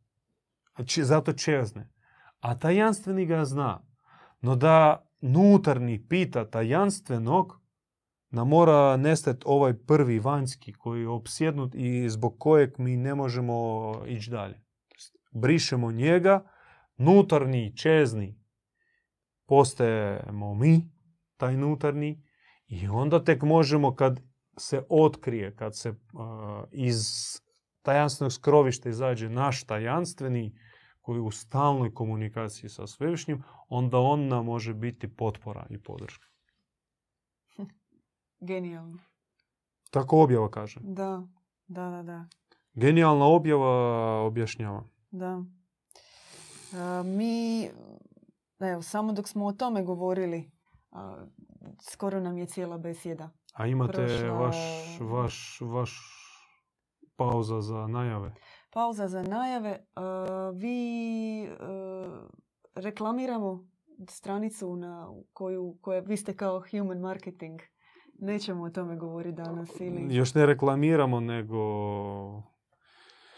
[0.87, 1.90] Č- Zato čezne.
[2.40, 3.87] A tajanstveni ga zna.
[4.40, 7.61] No da nutarnji pita tajanstvenog,
[8.31, 13.92] nam mora nestati ovaj prvi vanjski koji je opsjednut i zbog kojeg mi ne možemo
[14.07, 14.62] ići dalje.
[15.33, 16.45] Brišemo njega,
[16.97, 18.40] nutarnji, čezni,
[19.47, 20.90] postajemo mi,
[21.37, 22.23] taj nutarnji,
[22.66, 24.21] i onda tek možemo kad
[24.62, 25.96] se otkrije, kad se uh,
[26.72, 27.07] iz
[27.83, 30.59] tajanstvenog skrovišta izađe naš tajanstveni,
[31.01, 36.29] koji je u stalnoj komunikaciji sa Svevišnjim, onda on nam može biti potpora i podrška.
[38.40, 38.98] Genijalno.
[39.90, 40.81] Tako objava kaže.
[40.83, 41.22] Da,
[41.66, 42.27] da, da, da.
[42.75, 44.85] Genijalna objava objašnjava.
[45.11, 45.44] Da.
[46.75, 47.68] A, mi,
[48.61, 50.51] evo, samo dok smo o tome govorili,
[50.90, 51.27] a,
[51.90, 53.31] skoro nam je cijela besjeda.
[53.52, 54.56] A imate vaš,
[55.00, 56.00] vaš, vaš
[57.16, 58.34] pauza za najave.
[58.72, 59.86] Pauza za najave.
[59.94, 62.26] A, vi a,
[62.74, 63.64] reklamiramo
[64.08, 67.60] stranicu na koju, koja, vi ste kao human marketing.
[68.18, 71.59] Nećemo o tome govoriti danas ili Još ne reklamiramo, nego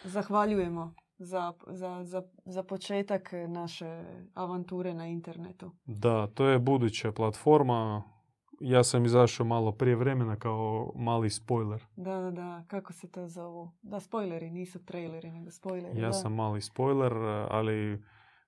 [0.04, 4.04] zahvaljujemo za, za, za, za početak naše
[4.34, 5.70] avanture na internetu.
[5.84, 8.13] da, to je buduća platforma.
[8.66, 11.84] Ja sam izašao malo prije vremena kao mali spoiler.
[11.96, 12.64] Da, da, da.
[12.68, 13.70] Kako se to zovu?
[13.82, 16.00] Da, spoileri, nisu traileri, nego spoileri.
[16.00, 16.12] Ja da.
[16.12, 17.12] sam mali spoiler,
[17.50, 18.02] ali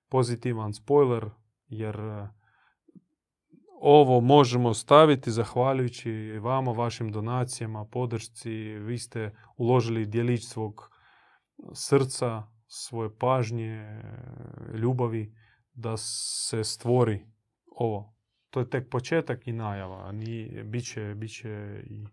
[0.09, 1.29] pozitivan spoiler,
[1.67, 2.27] jer e,
[3.81, 8.51] ovo možemo staviti zahvaljujući vama, vašim donacijama, podršci.
[8.59, 10.89] Vi ste uložili djelić svog
[11.73, 14.01] srca, svoje pažnje,
[14.73, 15.35] ljubavi
[15.73, 17.25] da se stvori
[17.75, 18.16] ovo.
[18.49, 20.85] To je tek početak i najava, a ni, bit
[21.33, 22.05] će, i,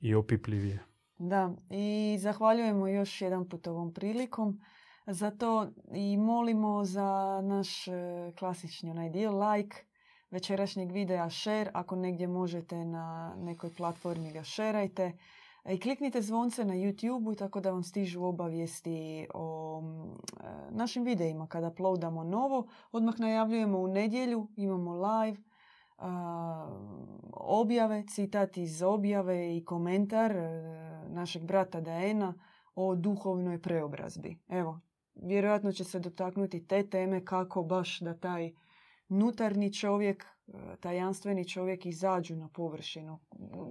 [0.00, 0.78] i opipljivije.
[1.18, 4.60] Da, i zahvaljujemo još jedan put ovom prilikom.
[5.06, 7.92] Zato i molimo za naš e,
[8.38, 9.76] klasični onaj dio like
[10.30, 11.70] večerašnjeg videa share.
[11.74, 15.12] Ako negdje možete na nekoj platformi ga šerajte.
[15.70, 21.68] I kliknite zvonce na YouTube tako da vam stižu obavijesti o e, našim videima kada
[21.68, 22.66] uploadamo novo.
[22.92, 25.47] Odmah najavljujemo u nedjelju, imamo live
[27.32, 30.48] objave, citat iz objave i komentar e,
[31.08, 32.34] našeg brata Daena
[32.74, 34.38] o duhovnoj preobrazbi.
[34.48, 34.80] Evo,
[35.14, 38.52] vjerojatno će se dotaknuti te teme kako baš da taj
[39.08, 43.18] nutarnji čovjek, e, tajanstveni čovjek izađu na površinu.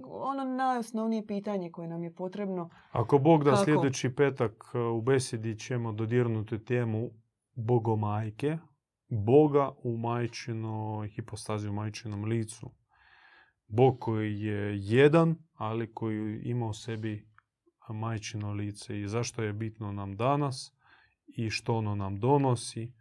[0.04, 2.70] Ono najosnovnije pitanje koje nam je potrebno.
[2.90, 7.10] Ako Bog da sljedeći petak e, u besedi ćemo dodirnuti temu
[7.54, 8.58] Bogomajke,
[9.08, 12.70] Boga u majčinoj hipostazi, u majčinom licu.
[13.66, 17.28] Bog koji je jedan, ali koji ima u sebi
[17.88, 20.72] majčino lice i zašto je bitno nam danas
[21.26, 22.92] i što ono nam donosi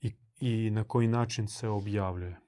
[0.00, 2.40] i, i na koji način se objavljuje.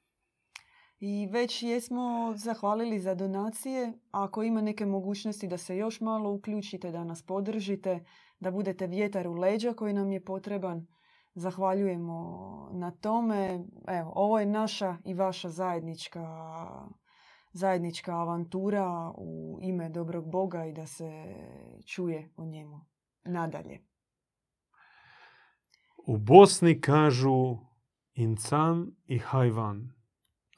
[1.00, 3.92] I već jesmo zahvalili za donacije.
[4.10, 8.04] Ako ima neke mogućnosti da se još malo uključite, da nas podržite,
[8.40, 10.86] da budete vjetar u leđa koji nam je potreban,
[11.38, 13.64] zahvaljujemo na tome.
[13.86, 16.26] Evo, ovo je naša i vaša zajednička,
[17.52, 21.34] zajednička avantura u ime dobrog Boga i da se
[21.86, 22.80] čuje o njemu
[23.24, 23.80] nadalje.
[26.06, 27.56] U Bosni kažu
[28.14, 29.92] insan i hajvan.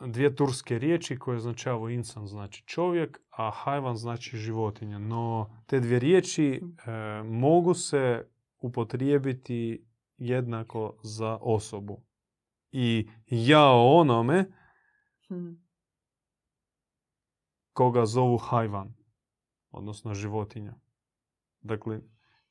[0.06, 4.98] Dvije turske riječi koje označavaju insan znači čovjek, a hajvan znači životinja.
[4.98, 6.62] No te dvije riječi e,
[7.22, 8.28] mogu se
[8.60, 9.89] upotrijebiti
[10.20, 12.02] jednako za osobu.
[12.72, 14.52] I ja onome
[15.28, 15.68] hmm.
[17.72, 18.94] koga zovu hajvan,
[19.70, 20.74] odnosno životinja.
[21.60, 22.00] Dakle,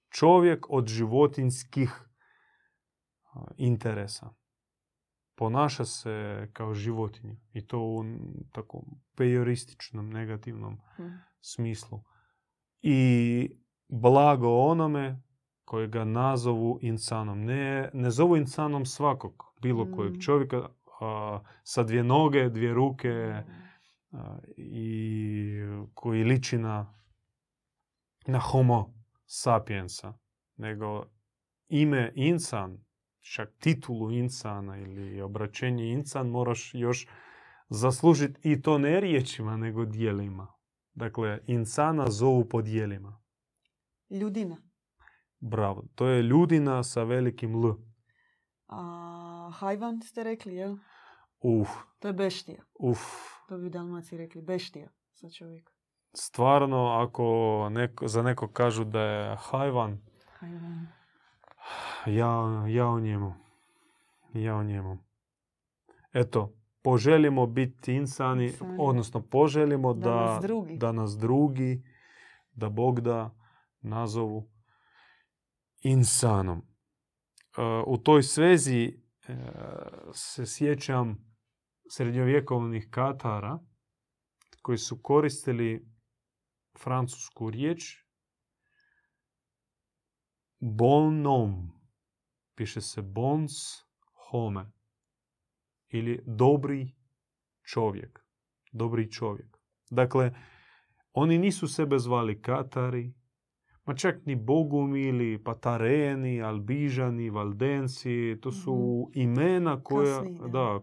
[0.09, 2.09] čovjek od životinskih
[3.57, 4.29] interesa.
[5.35, 8.03] Ponaša se kao životinja i to u
[8.51, 8.81] takom
[9.15, 11.21] pejorističnom, negativnom hmm.
[11.41, 12.03] smislu.
[12.81, 13.49] I
[13.87, 15.21] blago onome
[15.69, 17.45] kojega nazovu insanom.
[17.45, 20.21] Ne, ne zovu insanom svakog, bilo kojeg mm.
[20.21, 20.69] čovjeka
[21.63, 24.17] sa dvije noge, dvije ruke mm.
[24.57, 25.61] i
[25.93, 26.93] koji liči na,
[28.27, 28.93] na homo
[29.25, 30.13] sapiensa.
[30.57, 31.05] Nego
[31.67, 32.77] ime insan,
[33.21, 37.07] čak titulu insana ili obraćenje insan moraš još
[37.69, 40.47] zaslužiti i to ne riječima nego dijelima.
[40.93, 43.21] Dakle, insana zovu po dijelima.
[44.09, 44.68] Ljudina.
[45.39, 45.83] Bravo.
[45.95, 47.73] To je ljudina sa velikim L.
[48.67, 50.77] A hajvan ste rekli, jel?
[51.41, 51.69] Uf.
[51.99, 52.63] To je beštija.
[52.79, 52.99] Uf.
[53.49, 55.73] To bi Dalmaci rekli, beštija za čovjeka.
[56.13, 60.01] Stvarno, ako neko, za neko kažu da je hajvan,
[60.39, 60.87] hajvan.
[62.05, 63.33] Ja, ja o njemu.
[64.33, 64.97] Ja o njemu.
[66.13, 68.77] Eto, poželimo biti insani, insani.
[68.79, 70.77] odnosno poželimo da, da, nas drugi.
[70.77, 71.83] da nas drugi,
[72.51, 73.35] da Bog da
[73.81, 74.49] nazovu
[75.81, 76.57] insanom.
[76.57, 76.63] E,
[77.87, 79.35] u toj svezi e,
[80.13, 81.17] se sjećam
[81.91, 83.59] srednjovjekovnih katara
[84.61, 85.87] koji su koristili
[86.79, 88.09] francusku riječ
[90.59, 91.71] bonom.
[92.55, 93.51] Piše se bons
[94.29, 94.71] home.
[95.89, 96.95] Ili dobri
[97.63, 98.19] čovjek.
[98.71, 99.57] Dobri čovjek.
[99.89, 100.33] Dakle,
[101.13, 103.13] oni nisu sebe zvali katari,
[103.89, 108.73] ma čak ni Bogumili, Patareni, Albižani, Valdenci, to su
[109.09, 109.19] mhm.
[109.21, 110.21] imena koja,
[110.53, 110.79] da.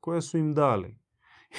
[0.00, 0.98] koja su im dali.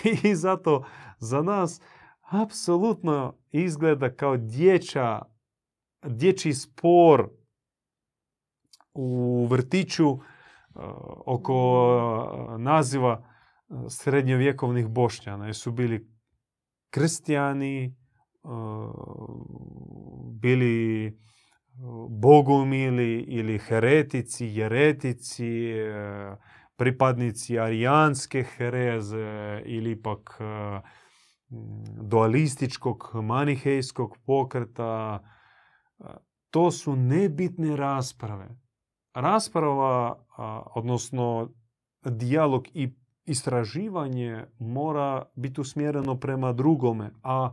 [0.24, 0.86] I zato
[1.20, 1.82] za nas
[2.22, 5.22] apsolutno izgleda kao dječa,
[6.06, 7.30] dječji spor
[8.94, 10.22] u vrtiću uh,
[11.26, 11.54] oko
[12.54, 13.28] uh, naziva
[13.68, 15.46] uh, srednjovjekovnih bošnjana.
[15.46, 16.12] Jer su bili
[16.90, 17.96] kristijani,
[20.42, 21.18] bili
[22.10, 25.74] bogumili ili heretici, jeretici,
[26.76, 30.40] pripadnici arijanske hereze ili ipak
[32.02, 35.24] dualističkog manihejskog pokreta.
[36.50, 38.48] To su nebitne rasprave.
[39.14, 40.26] Rasprava,
[40.76, 41.54] odnosno
[42.06, 47.52] dijalog i istraživanje mora biti usmjereno prema drugome, a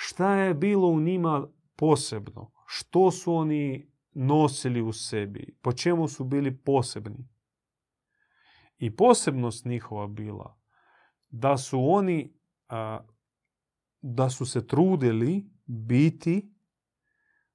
[0.00, 6.24] šta je bilo u njima posebno, što su oni nosili u sebi, po čemu su
[6.24, 7.28] bili posebni.
[8.78, 10.58] I posebnost njihova bila
[11.28, 12.34] da su oni
[14.00, 16.54] da su se trudili biti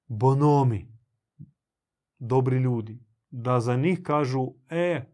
[0.06, 0.92] bonomi,
[2.18, 3.00] dobri ljudi.
[3.30, 5.12] Da za njih kažu, e,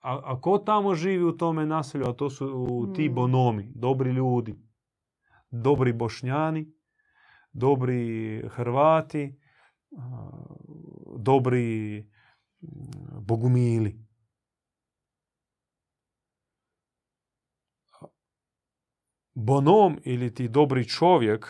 [0.00, 2.04] a, a ko tamo živi u tome naselju?
[2.08, 3.14] A to su ti Mm.
[3.14, 4.69] bonomi, dobri ljudi.
[5.50, 6.72] Dobri bošnjani,
[7.52, 9.40] dobri Hrvati,
[11.18, 12.06] dobri
[13.20, 14.06] bogumili.
[19.34, 21.46] Bonom ili ti dobri čovjek,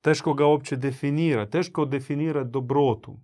[0.00, 3.18] teško ga uopće definira, teško definirati dobrotu.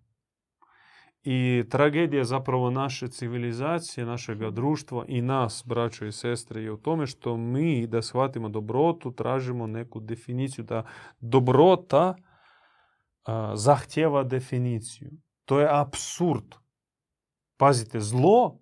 [1.28, 7.06] I tragedija zapravo naše civilizacije, našega društva i nas, braćo i sestre, je u tome
[7.06, 10.84] što mi da shvatimo dobrotu tražimo neku definiciju, da
[11.20, 12.14] dobrota
[13.24, 15.10] a, zahtjeva definiciju.
[15.44, 16.54] To je apsurd.
[17.56, 18.60] Pazite, zlo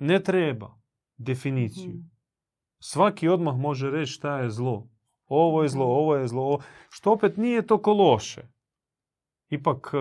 [0.00, 0.80] ne treba
[1.16, 1.90] definiciju.
[1.90, 2.00] Mhm.
[2.78, 4.88] Svaki odmah može reći šta je zlo.
[5.26, 5.92] Ovo je zlo, Mhm.
[5.92, 6.58] ovo je zlo.
[6.90, 8.51] Što opet nije toliko loše.
[9.52, 9.98] Ipak e,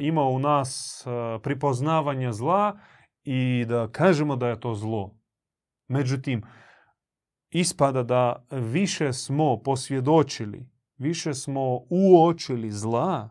[0.00, 1.10] ima u nas e,
[1.42, 2.78] pripoznavanje zla
[3.24, 5.14] i da kažemo da je to zlo.
[5.88, 6.42] Međutim,
[7.50, 13.28] ispada da više smo posvjedočili, više smo uočili zla,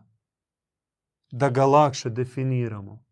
[1.30, 3.04] da ga lakše definiramo.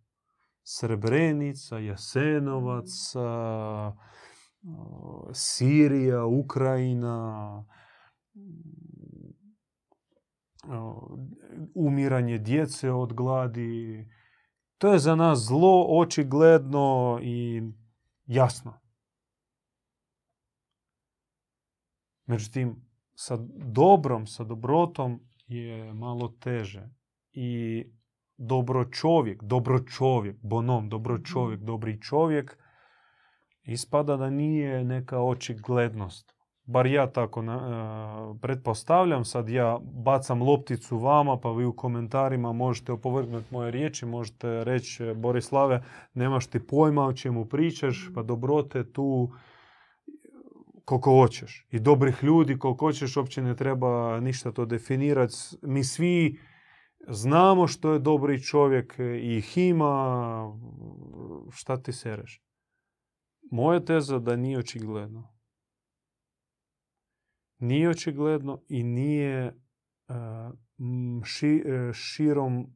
[0.63, 3.93] Srebrenica, Jasenovac, a,
[5.33, 7.65] Sirija, Ukrajina,
[11.75, 14.09] umiranje djece od gladi.
[14.79, 17.63] To je za nas zlo očigledno i
[18.27, 18.81] jasno.
[22.27, 26.89] Međutim, sa dobrom, sa dobrotom je malo teže.
[27.33, 27.85] I
[28.37, 32.59] dobro čovjek, dobro čovjek, bonom, dobro čovjek, dobri čovjek,
[33.63, 36.40] ispada da nije neka očiglednost.
[36.65, 42.53] Bar ja tako na, e, pretpostavljam, sad ja bacam lopticu vama, pa vi u komentarima
[42.53, 45.83] možete opovrgnuti moje riječi, možete reći Borislave,
[46.15, 49.31] nemaš ti pojma o čemu pričaš, pa dobrote tu
[50.85, 51.67] koliko hoćeš.
[51.71, 55.35] I dobrih ljudi koliko hoćeš, uopće ne treba ništa to definirati.
[55.63, 56.39] Mi svi
[57.09, 60.59] znamo što je dobri čovjek i ih ima,
[61.51, 62.43] šta ti sereš.
[63.51, 65.40] Moja teza da nije očigledno.
[67.61, 69.55] Nije očigledno i nije e,
[71.25, 72.67] ši- e, širom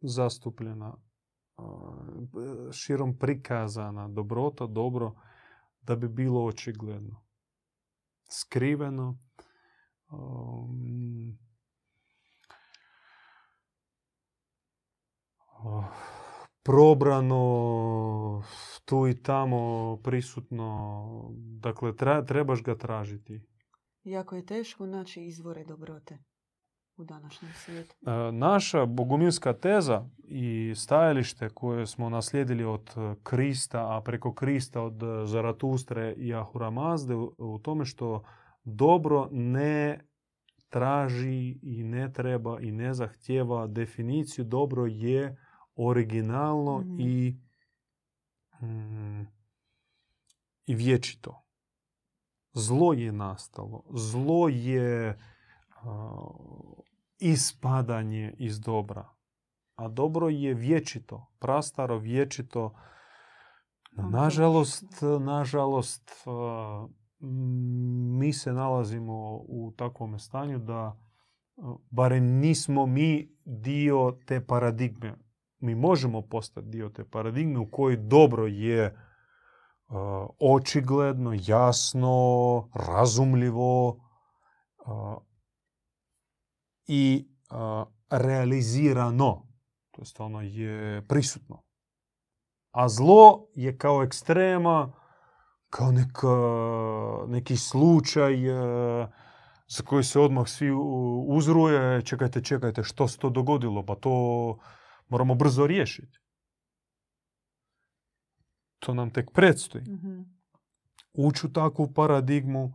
[0.00, 0.96] zastupljena,
[1.58, 1.62] e,
[2.72, 5.14] širom prikazana dobrota, dobro,
[5.80, 7.24] da bi bilo očigledno.
[8.30, 9.18] Skriveno,
[16.62, 17.42] probrano,
[18.84, 21.30] tu i tamo prisutno.
[21.60, 21.96] Dakle,
[22.26, 23.57] trebaš ga tražiti.
[24.08, 26.18] Jako je teško naći izvore dobrote
[26.96, 27.94] u današnjem svijetu.
[28.02, 32.90] E, Naša bogumilska teza i stajalište koje smo naslijedili od
[33.22, 34.94] Krista, a preko Krista od
[35.24, 38.22] Zaratustre i Ahura Mazde u- tome što
[38.64, 40.00] dobro ne
[40.68, 41.32] traži
[41.62, 44.44] i ne treba i ne zahtjeva definiciju.
[44.44, 45.36] Dobro je
[45.76, 47.00] originalno Mhm.
[47.00, 47.36] i,
[48.62, 49.22] mm,
[50.66, 51.42] i vječito.
[52.58, 53.84] Zlo je nastalo.
[53.90, 55.18] Zlo je
[55.82, 56.16] a,
[57.18, 59.08] ispadanje iz dobra.
[59.74, 62.74] A dobro je vječito, prastaro vječito.
[63.92, 66.10] Nažalost, nažalost,
[67.20, 70.96] m, mi se nalazimo u takvom stanju da a,
[71.90, 75.14] barem nismo mi dio te paradigme.
[75.60, 79.07] Mi možemo postati dio te paradigme u kojoj dobro je
[80.38, 83.96] očigledno, jasno, razumljivo
[86.86, 87.28] i
[88.10, 89.46] realizirano.
[89.90, 91.62] To jest ono je prisutno.
[92.70, 94.92] A zlo je kao ekstrema,
[95.70, 96.36] kao neka,
[97.26, 99.08] neki slučaj e,
[99.68, 100.70] za koji se odmah svi
[101.26, 102.02] uzruje.
[102.02, 103.86] Čekajte, čekajte, što se to dogodilo?
[103.86, 104.58] Pa to
[105.08, 106.18] moramo brzo riješiti.
[108.78, 110.20] To nam tek predstoji Mhm.
[111.12, 112.74] ući u takvu paradigmu,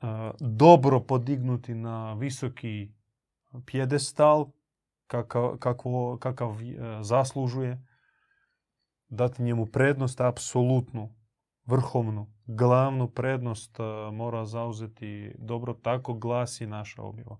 [0.00, 2.92] a, dobro podignuti na visoki
[3.66, 4.50] pjedestal
[5.06, 7.86] kakav, kakvo, kakav e, zaslužuje,
[9.08, 11.14] dati njemu prednost apsolutnu,
[11.66, 13.82] vrhovnu, glavnu prednost e,
[14.12, 17.36] mora zauzeti dobro, tako glasi naša objava.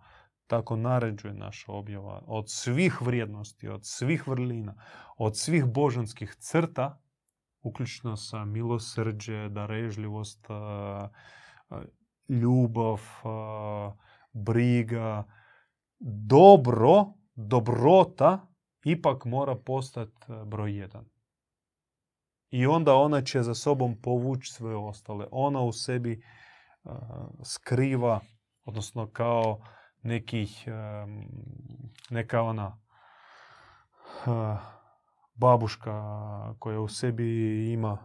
[0.46, 2.22] Tako naređuje naša objava.
[2.26, 4.74] Od svih vrijednosti, od svih vrlina,
[5.16, 7.01] od svih božanskih crta,
[7.62, 10.46] uključno sa milosrđe, darežljivost,
[12.28, 13.00] ljubav,
[14.32, 15.24] briga,
[16.28, 17.04] dobro,
[17.34, 18.46] dobrota
[18.84, 21.04] ipak mora postati broj jedan.
[22.50, 25.26] I onda ona će za sobom povući sve ostale.
[25.30, 26.22] Ona u sebi
[27.44, 28.20] skriva,
[28.64, 29.60] odnosno kao
[30.02, 30.68] nekih,
[32.10, 32.78] neka ona
[35.42, 35.94] babuška
[36.58, 37.26] koja u sebi
[37.72, 37.98] ima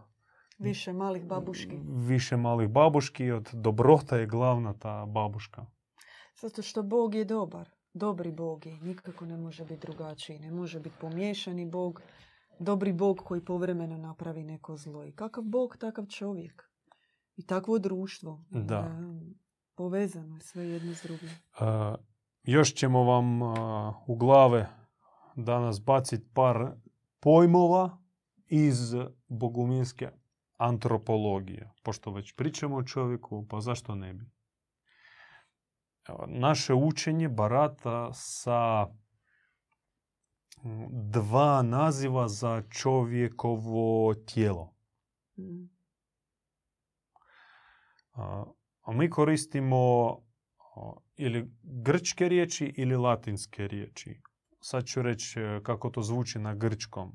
[0.59, 1.79] Više malih babuški.
[2.07, 3.31] Više malih babuški.
[3.31, 5.65] Od dobrota je glavna ta babuška.
[6.41, 7.69] Zato što Bog je dobar.
[7.93, 8.77] Dobri Bog je.
[8.81, 10.39] Nikako ne može biti drugačiji.
[10.39, 12.01] Ne može biti pomiješani Bog.
[12.59, 15.05] Dobri Bog koji povremeno napravi neko zlo.
[15.05, 16.63] I kakav Bog, takav čovjek.
[17.35, 18.45] I takvo društvo.
[18.49, 18.91] Da.
[19.75, 21.29] povezano je sve jedno s drugim.
[22.43, 23.41] još ćemo vam
[24.07, 24.69] u glave
[25.35, 26.71] danas baciti par
[27.20, 27.97] pojmova
[28.45, 28.95] iz
[29.28, 30.09] bogumilske
[30.57, 31.72] antropologije.
[31.84, 34.26] Pošto već pričamo o čovjeku, pa zašto ne bi?
[36.28, 38.88] Naše učenje barata sa
[40.91, 44.76] dva naziva za čovjekovo tijelo.
[45.38, 45.78] Mm.
[48.82, 49.78] A mi koristimo
[51.15, 54.22] ili grčke riječi ili latinske riječi.
[54.60, 57.12] Sad ću reći e, kako to zvuči na grčkom.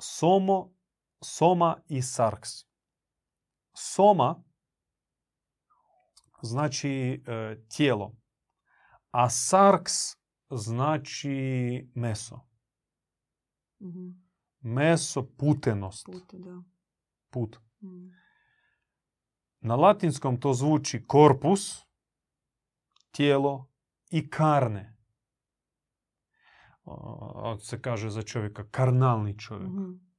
[0.00, 0.74] Somo,
[1.24, 2.50] soma i sarks.
[3.76, 4.42] Soma
[6.42, 8.16] znači e, tijelo,
[9.10, 9.92] a sarks
[10.50, 11.30] znači
[11.94, 12.40] meso.
[13.80, 14.22] mm
[14.64, 16.06] Meso, putenost.
[16.06, 16.62] Put, da.
[17.30, 17.58] Put.
[17.80, 18.10] Mm.
[19.60, 21.86] Na latinskom to zvuči korpus,
[23.10, 23.70] tijelo
[24.10, 24.96] i karne.
[27.60, 29.70] Se kaže za čovjeka karnalni čovjek.
[29.70, 30.12] mm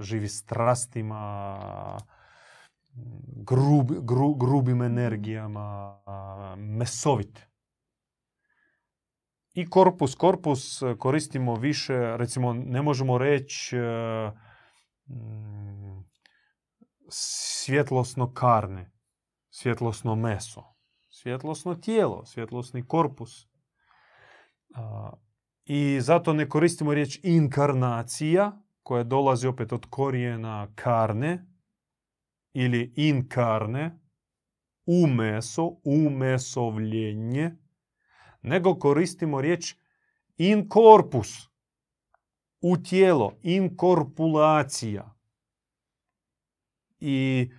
[0.00, 1.98] Živi strastima,
[3.36, 3.90] grub,
[4.36, 5.98] grubim energijama,
[6.56, 7.46] mesovit.
[9.54, 14.32] I korpus, korpus koristimo više, recimo ne možemo reći e,
[17.08, 18.92] svjetlosno karne,
[19.50, 20.62] svjetlosno meso,
[21.10, 23.48] svjetlosno tijelo, svjetlosni korpus.
[25.64, 31.46] I zato ne koristimo riječ inkarnacija, koja dolazi opet od korijena karne,
[32.52, 33.98] ili inkarne,
[34.86, 37.56] u meso, umesovljenje,
[38.42, 39.74] nego koristimo riječ
[40.36, 41.48] in corpus,
[42.60, 45.14] u tijelo, inkorpulacija.
[47.00, 47.50] I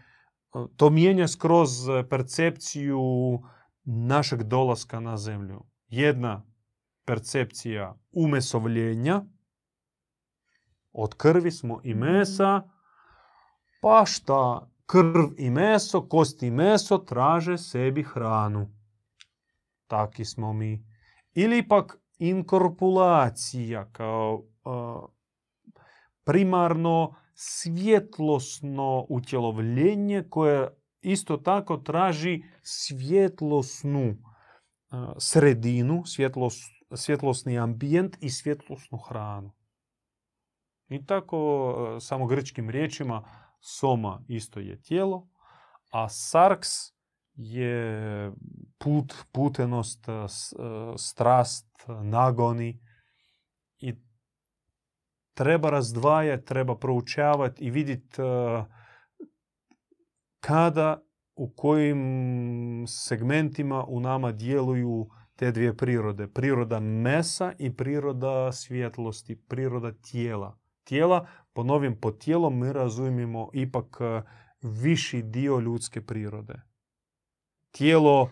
[0.56, 1.70] e, to mijenja skroz
[2.10, 3.02] percepciju
[3.84, 5.64] našeg dolaska na zemlju.
[5.88, 6.53] Jedna
[7.06, 9.22] percepcija umesovljenja,
[10.92, 12.62] od krvi smo i mesa,
[13.82, 18.74] pa šta krv i meso, kosti i meso traže sebi hranu.
[19.88, 20.86] Taki smo mi.
[21.34, 24.44] Ili pak inkorpulacija kao
[26.24, 30.70] primarno svjetlosno utjelovljenje koje
[31.02, 34.16] isto tako traži svjetlosnu
[35.18, 36.56] sredinu, svjetlos,
[36.96, 39.52] svjetlosni ambijent i svjetlosnu hranu.
[40.90, 43.24] I tako samo grčkim riječima
[43.60, 45.28] soma isto je tijelo,
[45.92, 46.70] a sarks
[47.34, 48.32] je
[48.78, 50.06] put, putenost,
[50.98, 51.68] strast,
[52.04, 52.80] nagoni.
[53.78, 53.94] I
[55.34, 58.18] treba razdvajati, treba proučavati i vidjeti
[60.40, 61.02] kada,
[61.36, 66.28] u kojim segmentima u nama djeluju te dvije prirode.
[66.28, 70.58] Priroda mesa i priroda svjetlosti, priroda tijela.
[70.84, 74.22] Tijela ponovim, pod tijelom mi razumijemo ipak e,
[74.62, 76.62] viši dio ljudske prirode.
[77.72, 78.30] Tijelo,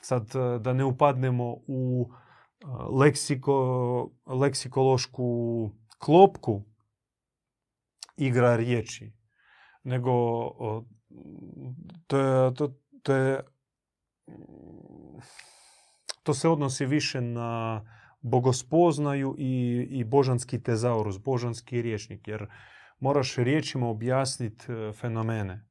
[0.00, 2.66] sad e, da ne upadnemo u e,
[3.00, 6.62] leksiko, leksikološku klopku
[8.16, 9.12] igra riječi,
[9.82, 10.12] nego
[12.06, 13.40] to je, to, to je
[16.22, 17.82] to se odnosi više na
[18.20, 22.46] bogospoznaju i, i božanski tezaurus, božanski riječnik, jer
[23.00, 25.68] moraš riječima objasniti e, fenomene.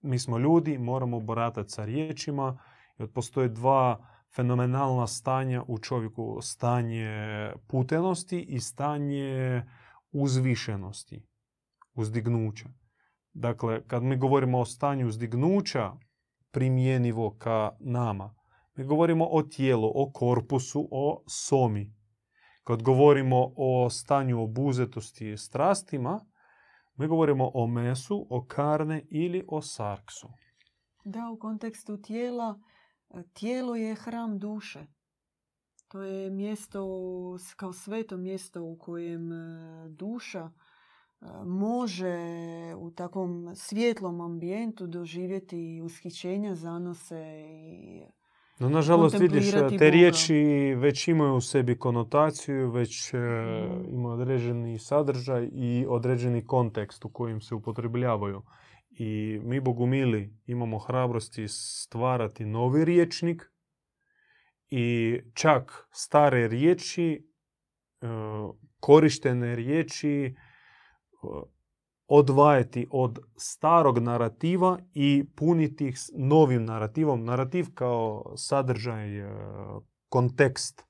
[0.00, 2.58] Mi smo ljudi, moramo boratati sa riječima
[2.98, 4.06] i postoje dva
[4.36, 6.38] fenomenalna stanja u čovjeku.
[6.42, 9.62] Stanje putenosti i stanje
[10.12, 11.26] uzvišenosti,
[11.94, 12.68] uzdignuća.
[13.32, 15.92] Dakle, kad mi govorimo o stanju uzdignuća,
[16.50, 18.34] primjenivo ka nama,
[18.78, 21.92] mi govorimo o tijelu, o korpusu, o somi.
[22.64, 26.20] Kad govorimo o stanju obuzetosti i strastima,
[26.98, 30.28] Mi govorimo o mesu, o karne ili o sarksu.
[31.04, 32.60] Da, u kontekstu tijela,
[33.10, 34.86] e, tijelo je hram duše.
[35.88, 36.86] To je mjesto,
[37.56, 42.18] kao sveto mjesto u kojem e, duša e, može
[42.78, 48.02] u takvom svjetlom ambijentu doživjeti ushićenja, zanose i
[48.58, 50.34] no, nažalost, vidiš, te kontemplirati riječi
[50.78, 53.94] već imaju u sebi konotaciju, već e, Mm.
[53.94, 58.42] imaju određeni sadržaj i određeni kontekst u kojem se upotrebljavaju.
[58.90, 63.52] I mi, bogumili, imamo hrabrosti stvarati novi riječnik
[64.70, 67.28] i čak stare riječi,
[68.00, 68.06] e,
[68.80, 70.32] korištene riječi, e,
[72.08, 77.24] odvajati od starog narativa i puniti ih s novim narativom.
[77.24, 79.30] Narativ kao sadržaj, e,
[80.08, 80.84] kontekst.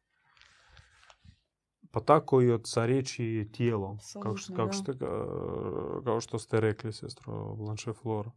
[1.90, 3.98] Pa tako i od sa riječi tijelo.
[4.22, 8.30] Kao što, kako ste, ga- kao što ste rekli, sestro Blanche Flora.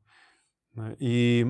[0.73, 1.45] Ne, I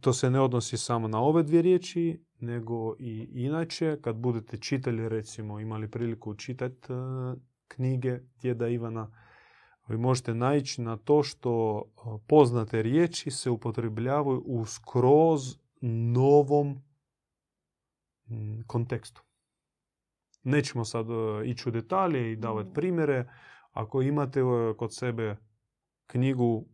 [0.00, 5.08] to se ne odnosi samo na ove dvije riječi, nego i inače, kad budete čitali,
[5.08, 6.88] recimo, imali priliku čitati
[7.68, 9.10] knjige djeda Ivana,
[9.88, 11.82] vi možete naići na to što
[12.26, 16.82] poznate riječi se upotrebljavaju u skroz novom
[18.30, 19.22] mm, kontekstu.
[20.42, 22.74] Nećemo sad e, ići u detalje i davati Mm.
[22.74, 23.28] primjere.
[23.72, 25.36] Ako imate e, kod sebe
[26.06, 26.64] knjigu,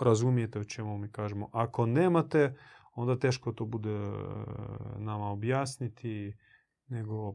[0.00, 1.50] razumijete o čemu mi kažemo.
[1.52, 2.54] Ako nemate,
[2.94, 4.12] onda teško to bude e,
[4.98, 6.36] nama objasniti,
[6.86, 7.34] nego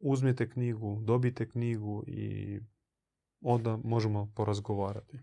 [0.00, 2.60] uzmite knjigu, dobite knjigu i
[3.40, 5.18] onda možemo porazgovarati.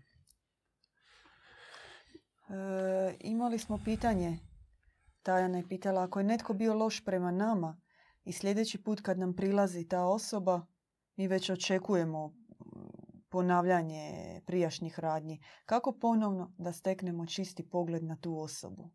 [2.48, 4.38] E, imali smo pitanje.
[5.22, 7.80] Tajana je pitala, ako je netko bio loš prema nama
[8.24, 10.66] i sljedeći put kad nam prilazi ta osoba,
[11.16, 12.34] mi već očekujemo mm,
[13.28, 15.40] ponavljanje prijašnjih radnji.
[15.64, 18.90] Kako ponovno da steknemo čisti pogled na tu osobu?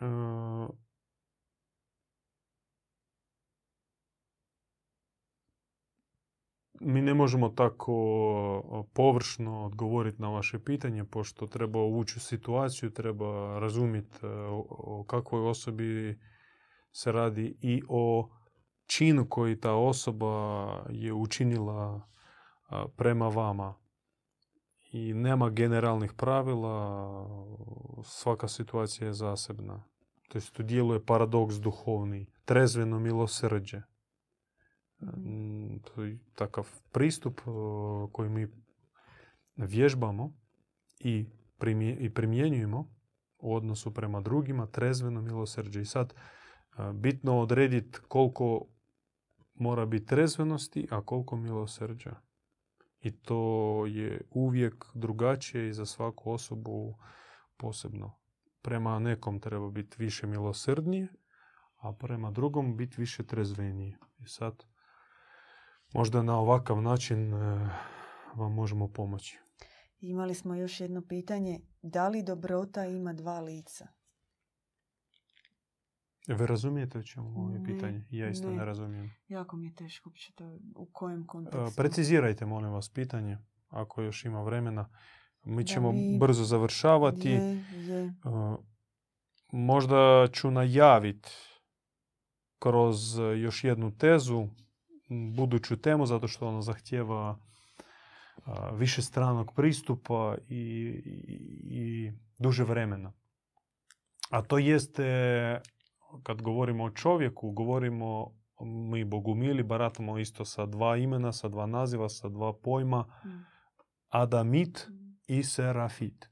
[0.00, 0.85] E,
[6.80, 7.92] Mi ne možemo tako
[8.92, 14.28] površno odgovoriti na vaše pitanje, pošto treba ući u situaciju, treba razumjeti e,
[14.68, 16.18] o kakvoj osobi
[16.92, 18.28] se radi i o
[18.86, 22.08] činu koji ta osoba je učinila
[22.68, 23.74] a, prema vama.
[24.92, 27.26] I nema generalnih pravila,
[28.04, 29.84] svaka situacija je zasebna.
[30.28, 33.82] To jest tu djeluje paradoks duhovni, trezveno milosrđe.
[35.00, 37.42] Mm, To je takav pristup e,
[38.12, 38.46] koji mi
[39.56, 40.32] vježbamo
[41.00, 41.26] i
[42.14, 42.90] primjenjujemo
[43.38, 45.80] u odnosu prema drugima, trezveno milosrđe.
[45.80, 48.66] I sad e, bitno odrediti koliko
[49.54, 52.14] mora biti trezvenosti, a koliko milosrđa.
[53.00, 56.94] I to je uvijek drugačije i za svaku osobu
[57.56, 58.18] posebno.
[58.62, 61.08] Prema nekom treba biti više milosrdnije,
[61.76, 63.98] a prema drugom biti više trezvenije.
[64.18, 64.64] I sad
[65.90, 67.68] možda na ovakav način e,
[68.34, 69.38] vam možemo pomoći.
[69.98, 71.60] Imali smo još jedno pitanje.
[71.82, 73.86] Da li dobrota ima dva lica?
[76.28, 78.04] Vi razumijete o čemu je Ne, pitanje?
[78.10, 78.64] Ja isto ne, ne.
[78.64, 79.10] razumijem.
[79.28, 80.44] Jako mi je teško uopće to
[80.76, 81.76] u kojem E, kontekstu.
[81.76, 84.88] Precizirajte, molim vas, pitanje, ako još ima vremena.
[85.44, 87.28] Mi Da ćemo vi- brzo završavati.
[87.28, 88.04] Je, je.
[88.04, 88.12] E,
[89.52, 89.96] Možda
[90.32, 91.28] ću najaviti
[92.58, 94.48] kroz još jednu tezu
[95.08, 97.38] buduću temu, zato što ona zahtjeva
[98.72, 101.36] više stranog pristupa i, i,
[101.70, 103.12] i duže vremena.
[104.30, 105.60] A to jeste,
[106.22, 112.08] kad govorimo o čovjeku, govorimo mi bogumili, baratamo isto sa dva imena, sa dva naziva,
[112.08, 113.56] sa dva pojma, Mm.
[114.08, 114.88] Adamit
[115.26, 116.28] i Serafit.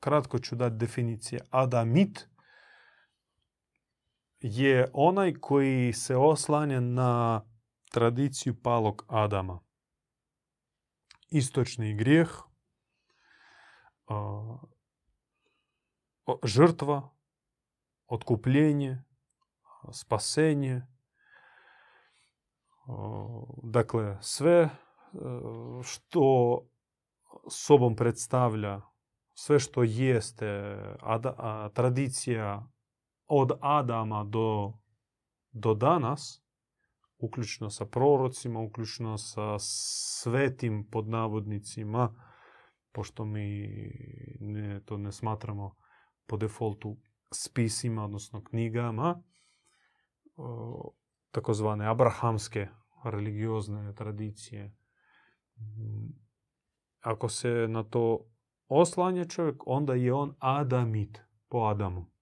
[0.00, 1.40] Kratko ću dati definicije.
[1.50, 2.28] Adamit
[4.40, 7.42] je onaj koji se oslanja na
[7.90, 9.60] tradiciju palog Adama.
[11.28, 12.30] Istočni grijeh,
[16.44, 17.10] žrtva,
[18.06, 19.02] otkupljenje,
[19.92, 20.82] spasenje,
[23.62, 24.70] dakle sve e,
[25.82, 26.60] što
[27.50, 28.80] sobom predstavlja
[29.38, 30.76] sve što jeste
[31.72, 32.68] tradicija
[33.26, 34.72] od Adama do,
[35.50, 36.42] do danas,
[37.18, 42.14] uključno sa prorocima, uključno sa svetim pod navodnicima,
[42.92, 43.68] pošto mi
[44.40, 45.74] ne, to ne smatramo
[46.26, 46.96] po defaultu
[47.32, 49.22] spisima, odnosno knjigama,
[51.30, 52.68] takozvane abrahamske
[53.04, 54.76] religiozne tradicije.
[57.00, 58.26] Ako se na to
[58.68, 62.15] oslanja čovjek, onda je on Adamit po Adamu.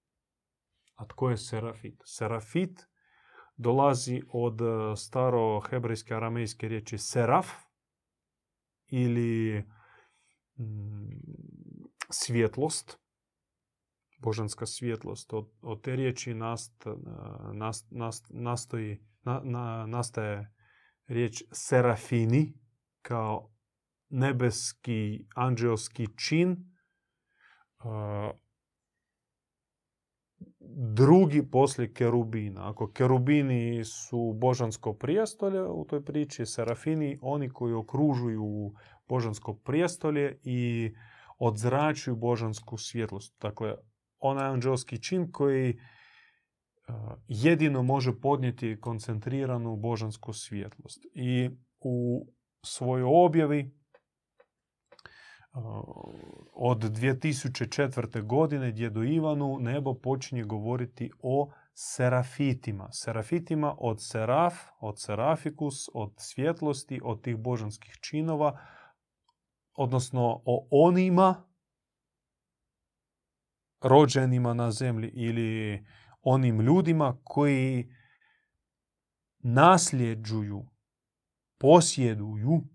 [0.95, 2.01] A tko je Serafit?
[2.05, 2.87] Serafit
[3.57, 7.47] dolazi od e, staro hebrejske aramejske riječi seraf
[8.87, 9.63] ili
[10.57, 11.09] mm,
[12.09, 12.99] svjetlost,
[14.17, 15.33] božanska svjetlost.
[15.33, 16.85] Od, od te riječi nast,
[17.53, 20.53] nast, nast, nastoji, na, na, nastaje
[21.07, 22.53] riječ serafini
[23.01, 23.55] kao
[24.09, 26.51] nebeski anđelski čin
[27.79, 28.44] uh,
[30.75, 32.69] drugi poslije kerubina.
[32.69, 38.73] Ako kerubini su božansko prijestolje u toj priči, serafini oni koji okružuju
[39.07, 40.91] božansko prijestolje i
[41.37, 43.35] odzračuju božansku svjetlost.
[43.41, 43.75] Dakle,
[44.19, 46.95] onaj anđelski čin koji uh,
[47.27, 51.05] jedino može podnijeti koncentriranu božansku svjetlost.
[51.13, 51.49] I
[51.79, 52.27] u
[52.65, 53.84] svojoj objavi
[56.53, 58.25] od 2004.
[58.25, 62.89] godine djedu Ivanu nebo počinje govoriti o serafitima.
[62.91, 68.59] Serafitima od seraf, od serafikus, od svjetlosti, od tih božanskih činova,
[69.75, 71.43] odnosno o onima
[73.81, 75.85] rođenima na zemlji ili
[76.21, 77.91] onim ljudima koji
[79.39, 80.65] nasljeđuju,
[81.57, 82.74] posjeduju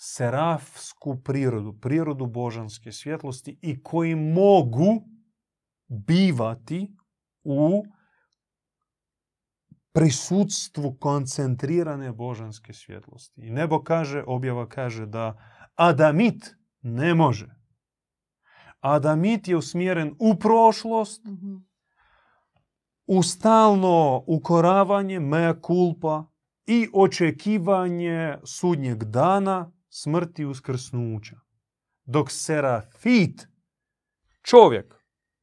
[0.00, 5.08] serafsku prirodu, prirodu božanske svjetlosti i koji mogu
[5.88, 6.96] bivati
[7.44, 7.84] u
[9.92, 13.40] prisutstvu koncentrirane božanske svjetlosti.
[13.40, 15.38] I nebo kaže, objava kaže da
[15.74, 17.54] Adamit ne može.
[18.80, 21.22] Adamit je usmjeren u prošlost,
[23.06, 26.24] u stalno ukoravanje, mea culpa
[26.66, 31.36] i očekivanje sudnjeg dana smrti uskrsnuća.
[32.04, 33.48] Dok serafit,
[34.42, 34.94] čovjek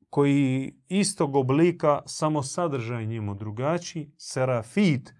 [0.10, 5.14] koji istog oblika, samo sadržaj njemu drugačiji, serafit,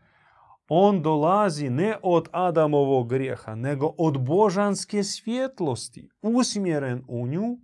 [0.68, 7.58] on dolazi ne od Adamovog grijeha, nego od božanske svjetlosti, usmjeren u nju,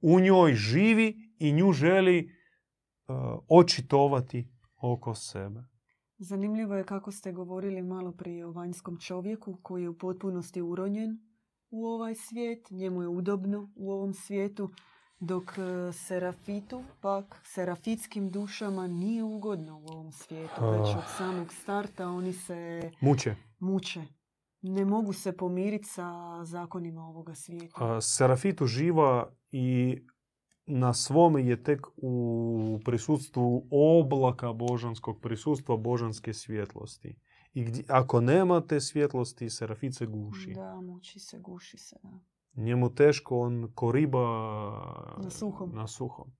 [0.00, 2.30] u njoj živi i nju želi
[3.08, 3.16] uh,
[3.48, 5.71] očitovati oko sebe.
[6.24, 11.18] Zanimljivo je kako ste govorili malo prije o vanjskom čovjeku koji je u potpunosti uronjen
[11.70, 14.70] u ovaj svijet, njemu je udobno u ovom svijetu,
[15.20, 20.60] dok e, serafitu, pak serafitskim dušama nije ugodno u ovom svijetu.
[20.70, 23.34] Već od samog starta oni se Muče.
[23.58, 24.02] muče.
[24.60, 26.10] Ne mogu se pomiriti sa
[26.44, 27.96] zakonima ovoga svijeta.
[27.96, 29.98] A, Serafit uživa i
[30.66, 37.18] na svome je tek u prisustvu oblaka božanskog prisutstva božanske svjetlosti.
[37.54, 40.52] I gdje, ako nema te svjetlosti, serafit se guši.
[40.54, 41.96] Da, muči se, guši se.
[42.02, 42.20] Da.
[42.54, 44.18] Njemu teško, on ko riba
[45.22, 45.70] Na suhom.
[45.74, 46.30] na suhom.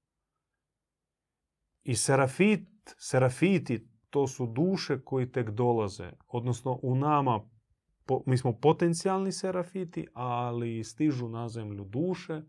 [1.83, 2.69] I serafit,
[2.99, 6.11] serafiti, to su duše koji tek dolaze.
[6.29, 7.41] Odnosno u nama,
[8.07, 12.43] po- mi smo potencijalni serafiti, ali stižu na zemlju duše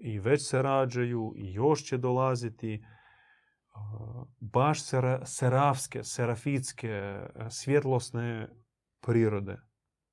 [0.00, 2.84] i već se rađaju i još će dolaziti
[4.40, 8.48] baš sera, serafske, serafitske, uh, svjetlosne
[9.00, 9.56] prirode.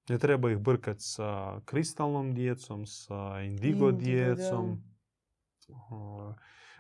[0.10, 4.84] Ne treba ih brkati sa kristalnom djecom, sa indigo Indigo, djecom.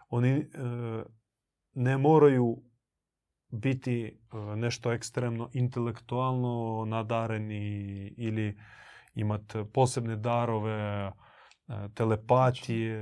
[0.09, 1.03] Oni uh,
[1.73, 2.63] ne moraju
[3.49, 8.59] biti uh, nešto ekstremno intelektualno nadareni ili
[9.13, 11.11] imati posebne darove
[11.93, 12.99] telepatije,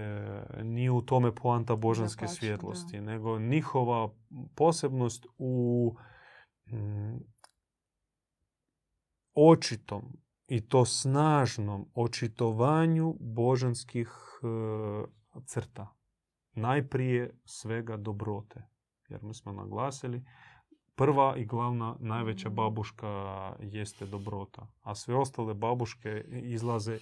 [0.64, 2.28] nije u tome poanta božanske da.
[2.28, 4.10] svjetlosti, nego njihova
[4.56, 5.96] posebnost u
[6.72, 7.18] mm,
[9.34, 14.10] očitom i to snažnom očitovanju božanskih
[14.44, 15.96] e, crta.
[16.54, 18.68] Najprije svega dobrote.
[19.10, 20.24] Jer mi smo naglasili,
[20.96, 22.56] prva i glavna najveća Mhm.
[22.56, 23.08] babuška
[23.60, 24.68] jeste dobrota.
[24.82, 27.00] A sve ostale babuške izlaze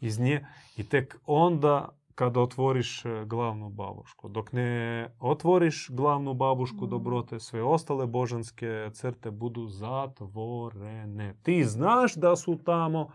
[0.00, 4.28] iz nje i tek onda kada otvoriš e, glavnu babušku.
[4.28, 6.88] Dok ne otvoriš glavnu babušku Mhm.
[6.90, 11.34] dobrote, sve ostale božanske crte budu zatvorene.
[11.42, 13.08] Ti znaš da su tamo.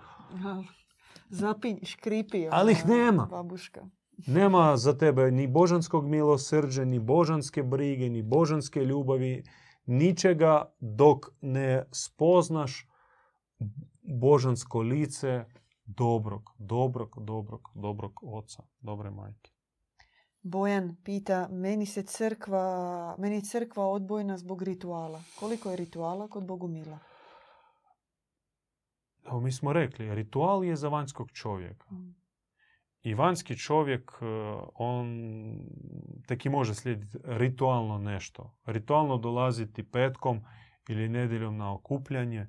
[1.30, 2.48] Zapinj, škripi.
[2.52, 3.26] Ali ih nema.
[3.26, 3.82] Babuška.
[4.28, 9.44] nema za tebe ni božanskog milosrđa, ni božanske brige, ni božanske ljubavi,
[9.86, 12.88] ničega dok ne spoznaš
[14.04, 15.46] božansko lice
[15.98, 19.52] dobrog, dobrog, dobrog, dobrog oca, dobre majke.
[20.42, 25.22] Bojan pita, meni se crkva, meni je crkva odbojna zbog rituala.
[25.40, 27.00] Koliko je rituala kod Bogumila?
[29.32, 31.86] evo mi smo rekli, ritual je za vanjskog čovjeka.
[31.92, 32.16] Mm.
[33.04, 34.26] I vanjski čovjek, e,
[34.76, 35.08] on
[36.28, 38.58] tek i može slijediti ritualno nešto.
[38.66, 40.42] Ritualno dolaziti petkom
[40.90, 42.48] ili nedjeljom na okupljanje,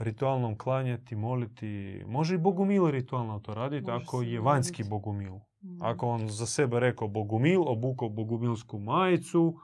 [0.00, 2.02] ritualnom klanjati, moliti.
[2.06, 4.90] Može i bogumil ritualno to raditi Može ako je vanjski raditi.
[4.90, 5.32] bogumil.
[5.34, 5.82] Mm.
[5.82, 9.58] Ako on za sebe rekao bogumil, obukao bogumilsku majicu,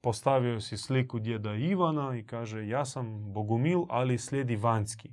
[0.00, 5.10] postavio si sliku djeda Ivana i kaže ja sam bogumil, ali slijedi vanjski.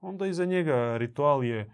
[0.00, 1.70] Onda iza njega ritual je,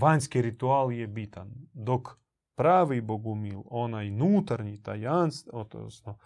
[0.00, 1.50] vanjski ritual je bitan.
[1.72, 2.08] Dok
[2.54, 6.18] pravi bogumil, onaj nutarnji, tajanst, odnosno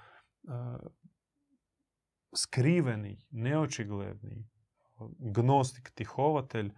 [2.37, 4.49] skriveni, neočigledni,
[5.19, 6.73] gnostik, tihovatelj,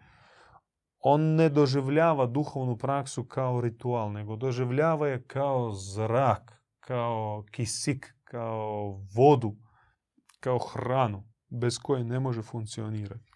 [0.98, 9.00] on ne doživljava duhovnu praksu kao ritual, nego doživljava je kao zrak, kao kisik, kao
[9.14, 9.56] vodu,
[10.40, 13.32] kao hranu, bez koje ne može funkcionirati.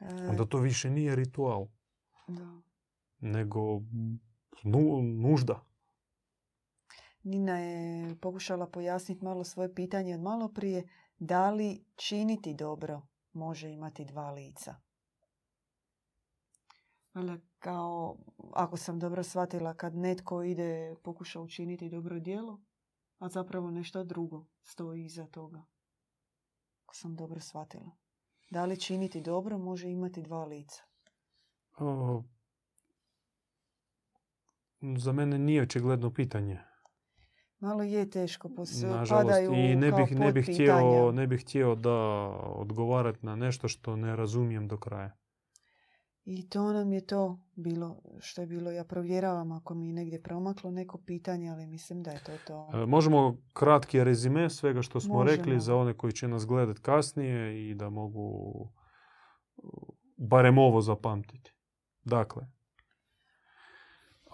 [0.00, 1.66] E, Onda to više nije ritual,
[2.28, 2.62] da.
[3.20, 3.80] nego
[4.64, 5.64] nu- nužda.
[7.24, 10.88] Nina je pokušala pojasniti malo svoje pitanje od malo prije.
[11.18, 13.02] Da li činiti dobro
[13.32, 14.74] može imati dva lica?
[17.14, 18.16] Valjda kao,
[18.52, 22.60] ako sam dobro shvatila, kad netko ide pokuša učiniti dobro djelo,
[23.18, 25.64] a zapravo nešto drugo stoji iza toga.
[26.84, 27.90] Ako sam dobro shvatila.
[28.50, 30.82] Da li činiti dobro može imati dva lica?
[31.78, 32.22] O,
[34.96, 36.73] za mene nije očigledno pitanje.
[37.60, 41.40] Malo je teško, pos- Nažalost, padaju i ne kao bih, ne, bih htio, ne bih
[41.42, 41.94] htio da
[42.56, 45.16] odgovarati na nešto što ne razumijem do kraja.
[46.24, 48.70] I to nam je to bilo što je bilo.
[48.70, 52.70] Ja provjeravam ako mi je negdje promaklo neko pitanje, ali mislim da je to to.
[52.74, 55.36] E, Možemo kratki rezime svega što smo Možemo.
[55.36, 58.30] rekli za one koji će nas gledat kasnije i da mogu
[59.56, 59.72] uh,
[60.16, 61.52] barem ovo zapamtiti.
[62.04, 62.46] Dakle,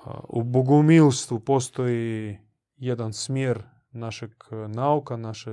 [0.05, 2.39] a, u bogumilstvu postoji
[2.81, 3.63] jedan smjer
[3.93, 5.51] našeg e, nauka, naše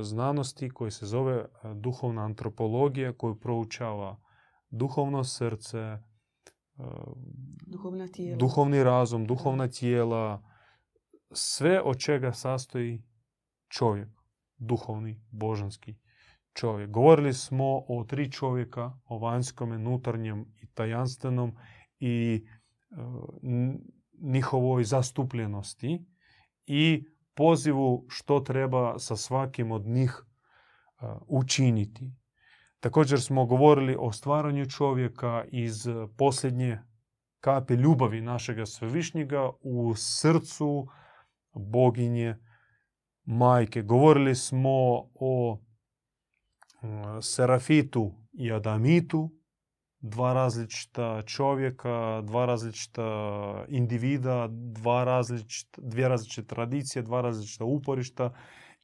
[0.00, 4.20] znanosti koji se zove e, duhovna antropologija koju proučava
[4.70, 5.98] duhovno srce, e,
[7.66, 8.38] Duhovna tijela.
[8.38, 10.42] duhovni razum, duhovna tijela,
[11.32, 13.02] sve od čega sastoji
[13.68, 14.08] čovjek,
[14.56, 15.94] duhovni, božanski
[16.52, 16.90] čovjek.
[16.90, 21.56] Govorili smo o tri čovjeka, o vanjskome, nutarnjem i tajanstvenom
[21.98, 22.46] i
[22.90, 22.96] e,
[24.20, 26.15] njihovoj zastupljenosti
[26.66, 27.04] i
[27.34, 32.12] pozivu što treba sa svakim od njih e, učiniti.
[32.80, 36.78] Također smo govorili o stvaranju čovjeka iz posljednje
[37.40, 40.88] kapi ljubavi našega svevišnjega u srcu
[41.52, 42.36] boginje
[43.24, 43.82] majke.
[43.82, 44.70] Govorili smo
[45.14, 45.58] o
[46.82, 49.30] mm, Serafitu i Adamitu,
[50.08, 53.06] dva različita čovjeka, dva različita
[53.68, 58.30] individa, dva različita, dvije različite tradicije, dva različita uporišta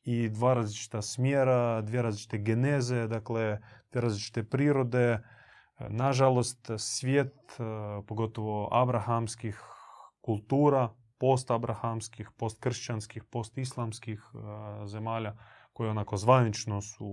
[0.04, 3.58] i dva različita smjera, dvije različite geneze, dakle
[3.90, 5.18] dvije različite prirode.
[5.88, 9.60] Nažalost, svijet, eh, pogotovo abrahamskih
[10.20, 15.36] kultura, post-abrahamskih, post-kršćanskih, post-islamskih eh, zemalja,
[15.72, 17.08] koje onako zvanično su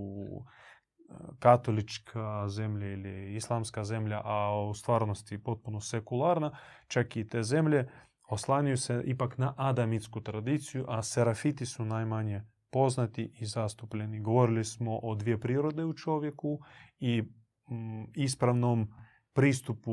[1.39, 6.51] katolička zemlja ili islamska zemlja, a u stvarnosti potpuno sekularna,
[6.87, 7.87] čak i te zemlje
[8.29, 14.19] oslanjaju se ipak na adamitsku tradiciju, a serafiti su najmanje poznati i zastupljeni.
[14.19, 16.59] Govorili smo o dvije prirode u čovjeku
[16.99, 18.93] i mm, ispravnom
[19.33, 19.91] pristupu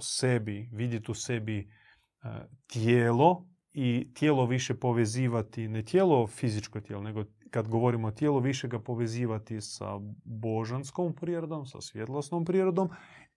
[0.00, 2.28] sebi, vidjeti u sebi e,
[2.66, 8.68] tijelo i tijelo više povezivati, ne tijelo fizičko tijelo, nego kad govorimo o tijelu više
[8.68, 12.88] ga povezivati sa božanskom prirodom, sa svjetlosnom prirodom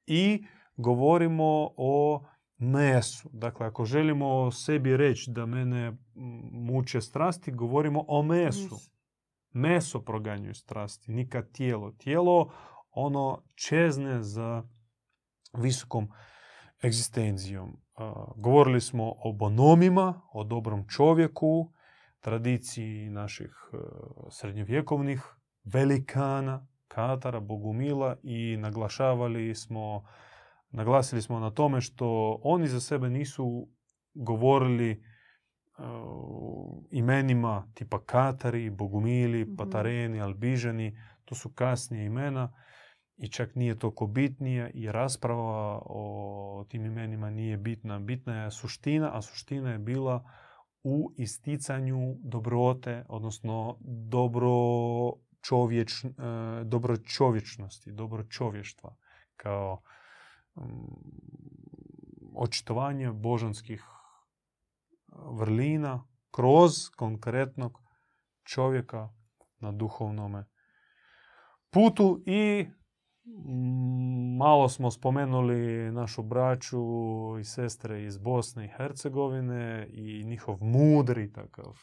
[0.05, 0.45] i
[0.78, 2.26] govorimo o
[2.57, 3.30] mesu.
[3.34, 5.97] Dakle, ako želimo o sebi reći da mene
[6.51, 8.76] muče strasti, govorimo o mesu.
[9.51, 11.91] Meso proganjuje strasti, nikad tijelo.
[11.91, 12.51] Tijelo
[12.91, 14.63] ono čezne za
[15.53, 16.07] visokom
[16.84, 17.78] egzistencijom.
[18.36, 21.72] Govorili smo o bonomima, o dobrom čovjeku,
[22.26, 23.78] tradiciji naših e,
[24.30, 25.23] srednjovjekovnih
[25.63, 30.03] velikana, Katara, Bogumila i naglašavali smo,
[30.69, 33.67] naglasili smo na tome što oni za sebe nisu
[34.13, 34.97] govorili e,
[36.91, 39.55] imenima tipa Katari, Bogumili, Mhm.
[39.55, 40.97] Patareni, Albižani.
[41.26, 42.53] To su kasnije imena
[43.17, 47.99] i čak nije toliko bitnije i rasprava o tim imenima nije bitna.
[47.99, 50.23] Bitna je suština, a suština je bila
[50.88, 53.77] u isticanju dobrote, odnosno
[54.09, 54.51] dobro
[55.41, 56.09] čovječ, e,
[56.63, 58.95] dobročovječnosti, dobročovještva
[59.36, 59.81] kao
[62.36, 63.83] očitovanje božanskih
[65.07, 67.81] vrlina kroz konkretnog
[68.43, 69.09] čovjeka
[69.59, 70.45] na duhovnome
[71.69, 72.67] putu i
[74.38, 76.80] malo smo spomenuli našu braću
[77.39, 81.78] i sestre iz Bosne i Hercegovine i njihov mudri takav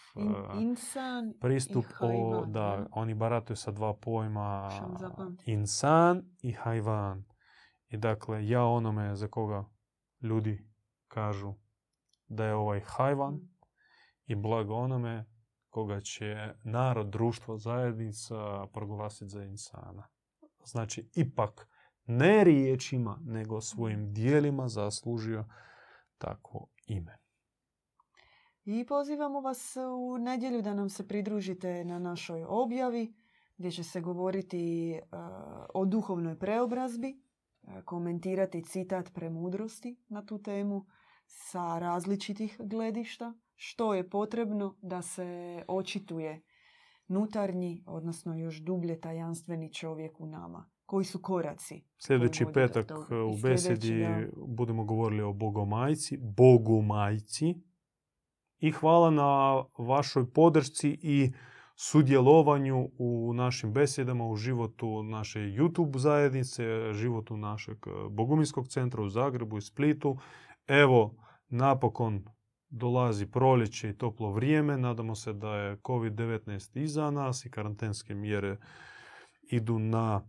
[0.61, 1.85] insan pristup.
[1.85, 4.71] i o, da, oni barataju sa dva pojma
[5.47, 7.25] insan i hajvan.
[7.89, 9.65] I dakle, ja onome za koga
[10.21, 10.69] ljudi
[11.09, 11.55] kažu
[12.29, 13.41] da je ovaj hajvan
[14.27, 15.25] i blago onome
[15.69, 20.12] koga će narod, društvo, zajednica proglasiti za insana.
[20.65, 21.69] Znači, ipak
[22.07, 25.45] ne riječima, nego svojim dijelima zaslužio
[26.19, 27.19] takvo ime.
[28.65, 33.15] I pozivamo vas u nedjelju da nam se pridružite na našoj objavi
[33.57, 35.19] gdje će se govoriti uh,
[35.75, 37.23] o duhovnoj preobrazbi,
[37.63, 40.87] uh, komentirati citat premudrosti na tu temu
[41.27, 46.43] sa različitih gledišta, što je potrebno da se očituje
[47.09, 50.71] nutarnji, odnosno još dublje tajanstveni čovjek u nama.
[50.87, 51.85] Koji su koraci?
[51.99, 54.27] Sljedeći petak e, u besedi da.
[54.47, 57.55] budemo govorili o Bogomajci, Bogumajci.
[58.59, 61.33] I hvala na vašoj podršci i
[61.77, 69.09] sudjelovanju u našim besedama, u životu naše YouTube zajednice, životu našeg e, Bogumilskog centra u
[69.09, 70.19] Zagrebu i Splitu.
[70.67, 71.15] Evo,
[71.49, 72.25] napokon
[72.73, 74.77] dolazi proljeće i toplo vrijeme.
[74.77, 78.57] Nadamo se da je COVID-19 iza nas i karantenske mjere
[79.43, 80.21] idu na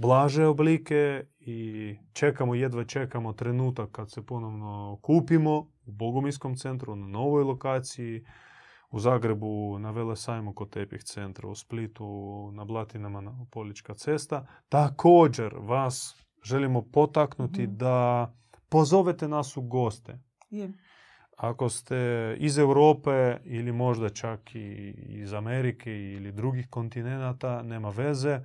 [0.00, 7.06] blaže oblike i čekamo, jedva čekamo trenutak kad se ponovno kupimo u Boguminskom centru na
[7.06, 8.24] novoj lokaciji,
[8.90, 12.06] u Zagrebu na Velesajmu kod Tepih centra, u Splitu
[12.52, 14.46] na Blatinama na Polička cesta.
[14.68, 17.76] Također vas želimo potaknuti Mhm.
[17.76, 18.32] da
[18.68, 20.18] pozovete nas u goste.
[20.50, 20.72] Je.
[21.36, 21.96] Ako ste
[22.40, 28.40] iz Europe ili možda čak i iz Amerike ili drugih kontinenata, nema veze.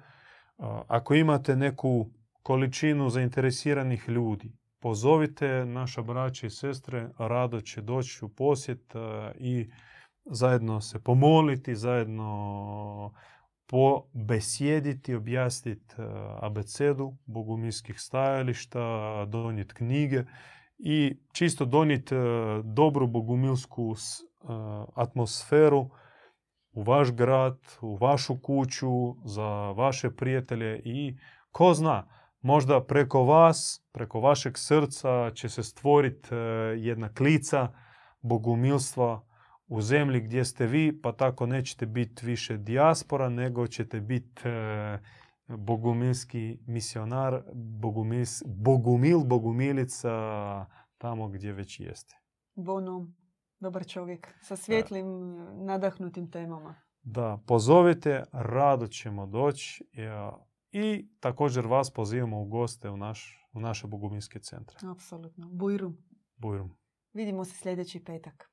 [0.87, 2.09] Ako imate neku
[2.43, 8.93] količinu zainteresiranih ljudi, pozovite naša braća i sestre, rado će doći u posjet
[9.35, 9.69] i
[10.25, 13.13] zajedno se pomoliti, zajedno
[13.73, 15.95] pobesjediti, objasniti
[16.41, 20.23] abecedu bogumilskih stajališta, donijeti knjige
[20.77, 22.19] i čisto donijeti e,
[22.63, 24.45] dobru bogumilsku e,
[24.95, 25.89] atmosferu
[26.71, 31.17] u vaš grad, u vašu kuću, za vaše prijatelje i
[31.51, 32.07] ko zna,
[32.41, 36.37] možda preko vas, preko vašeg srca će se stvoriti e,
[36.77, 37.67] jedna klica
[38.21, 39.21] bogumilstva
[39.67, 44.99] u zemlji gdje ste vi, pa tako nećete biti više dijaspora, nego ćete biti e,
[45.47, 50.09] bogumilski misionar, bogumils, bogumil, bogumilica
[50.97, 52.15] tamo gdje već jeste.
[52.55, 53.15] Bonom,
[53.59, 55.05] dobar čovjek, sa svjetlim,
[55.65, 56.75] nadahnutim temama.
[57.01, 60.31] Da, pozovite, rado ćemo doći e,
[60.71, 64.77] i također vas pozivamo u goste u, naš, u naše bogumilske centre.
[64.91, 65.49] Apsolutno.
[65.49, 65.97] Bujrum.
[66.37, 66.77] Bujrum.
[67.13, 68.52] Vidimo se sljedeći petak.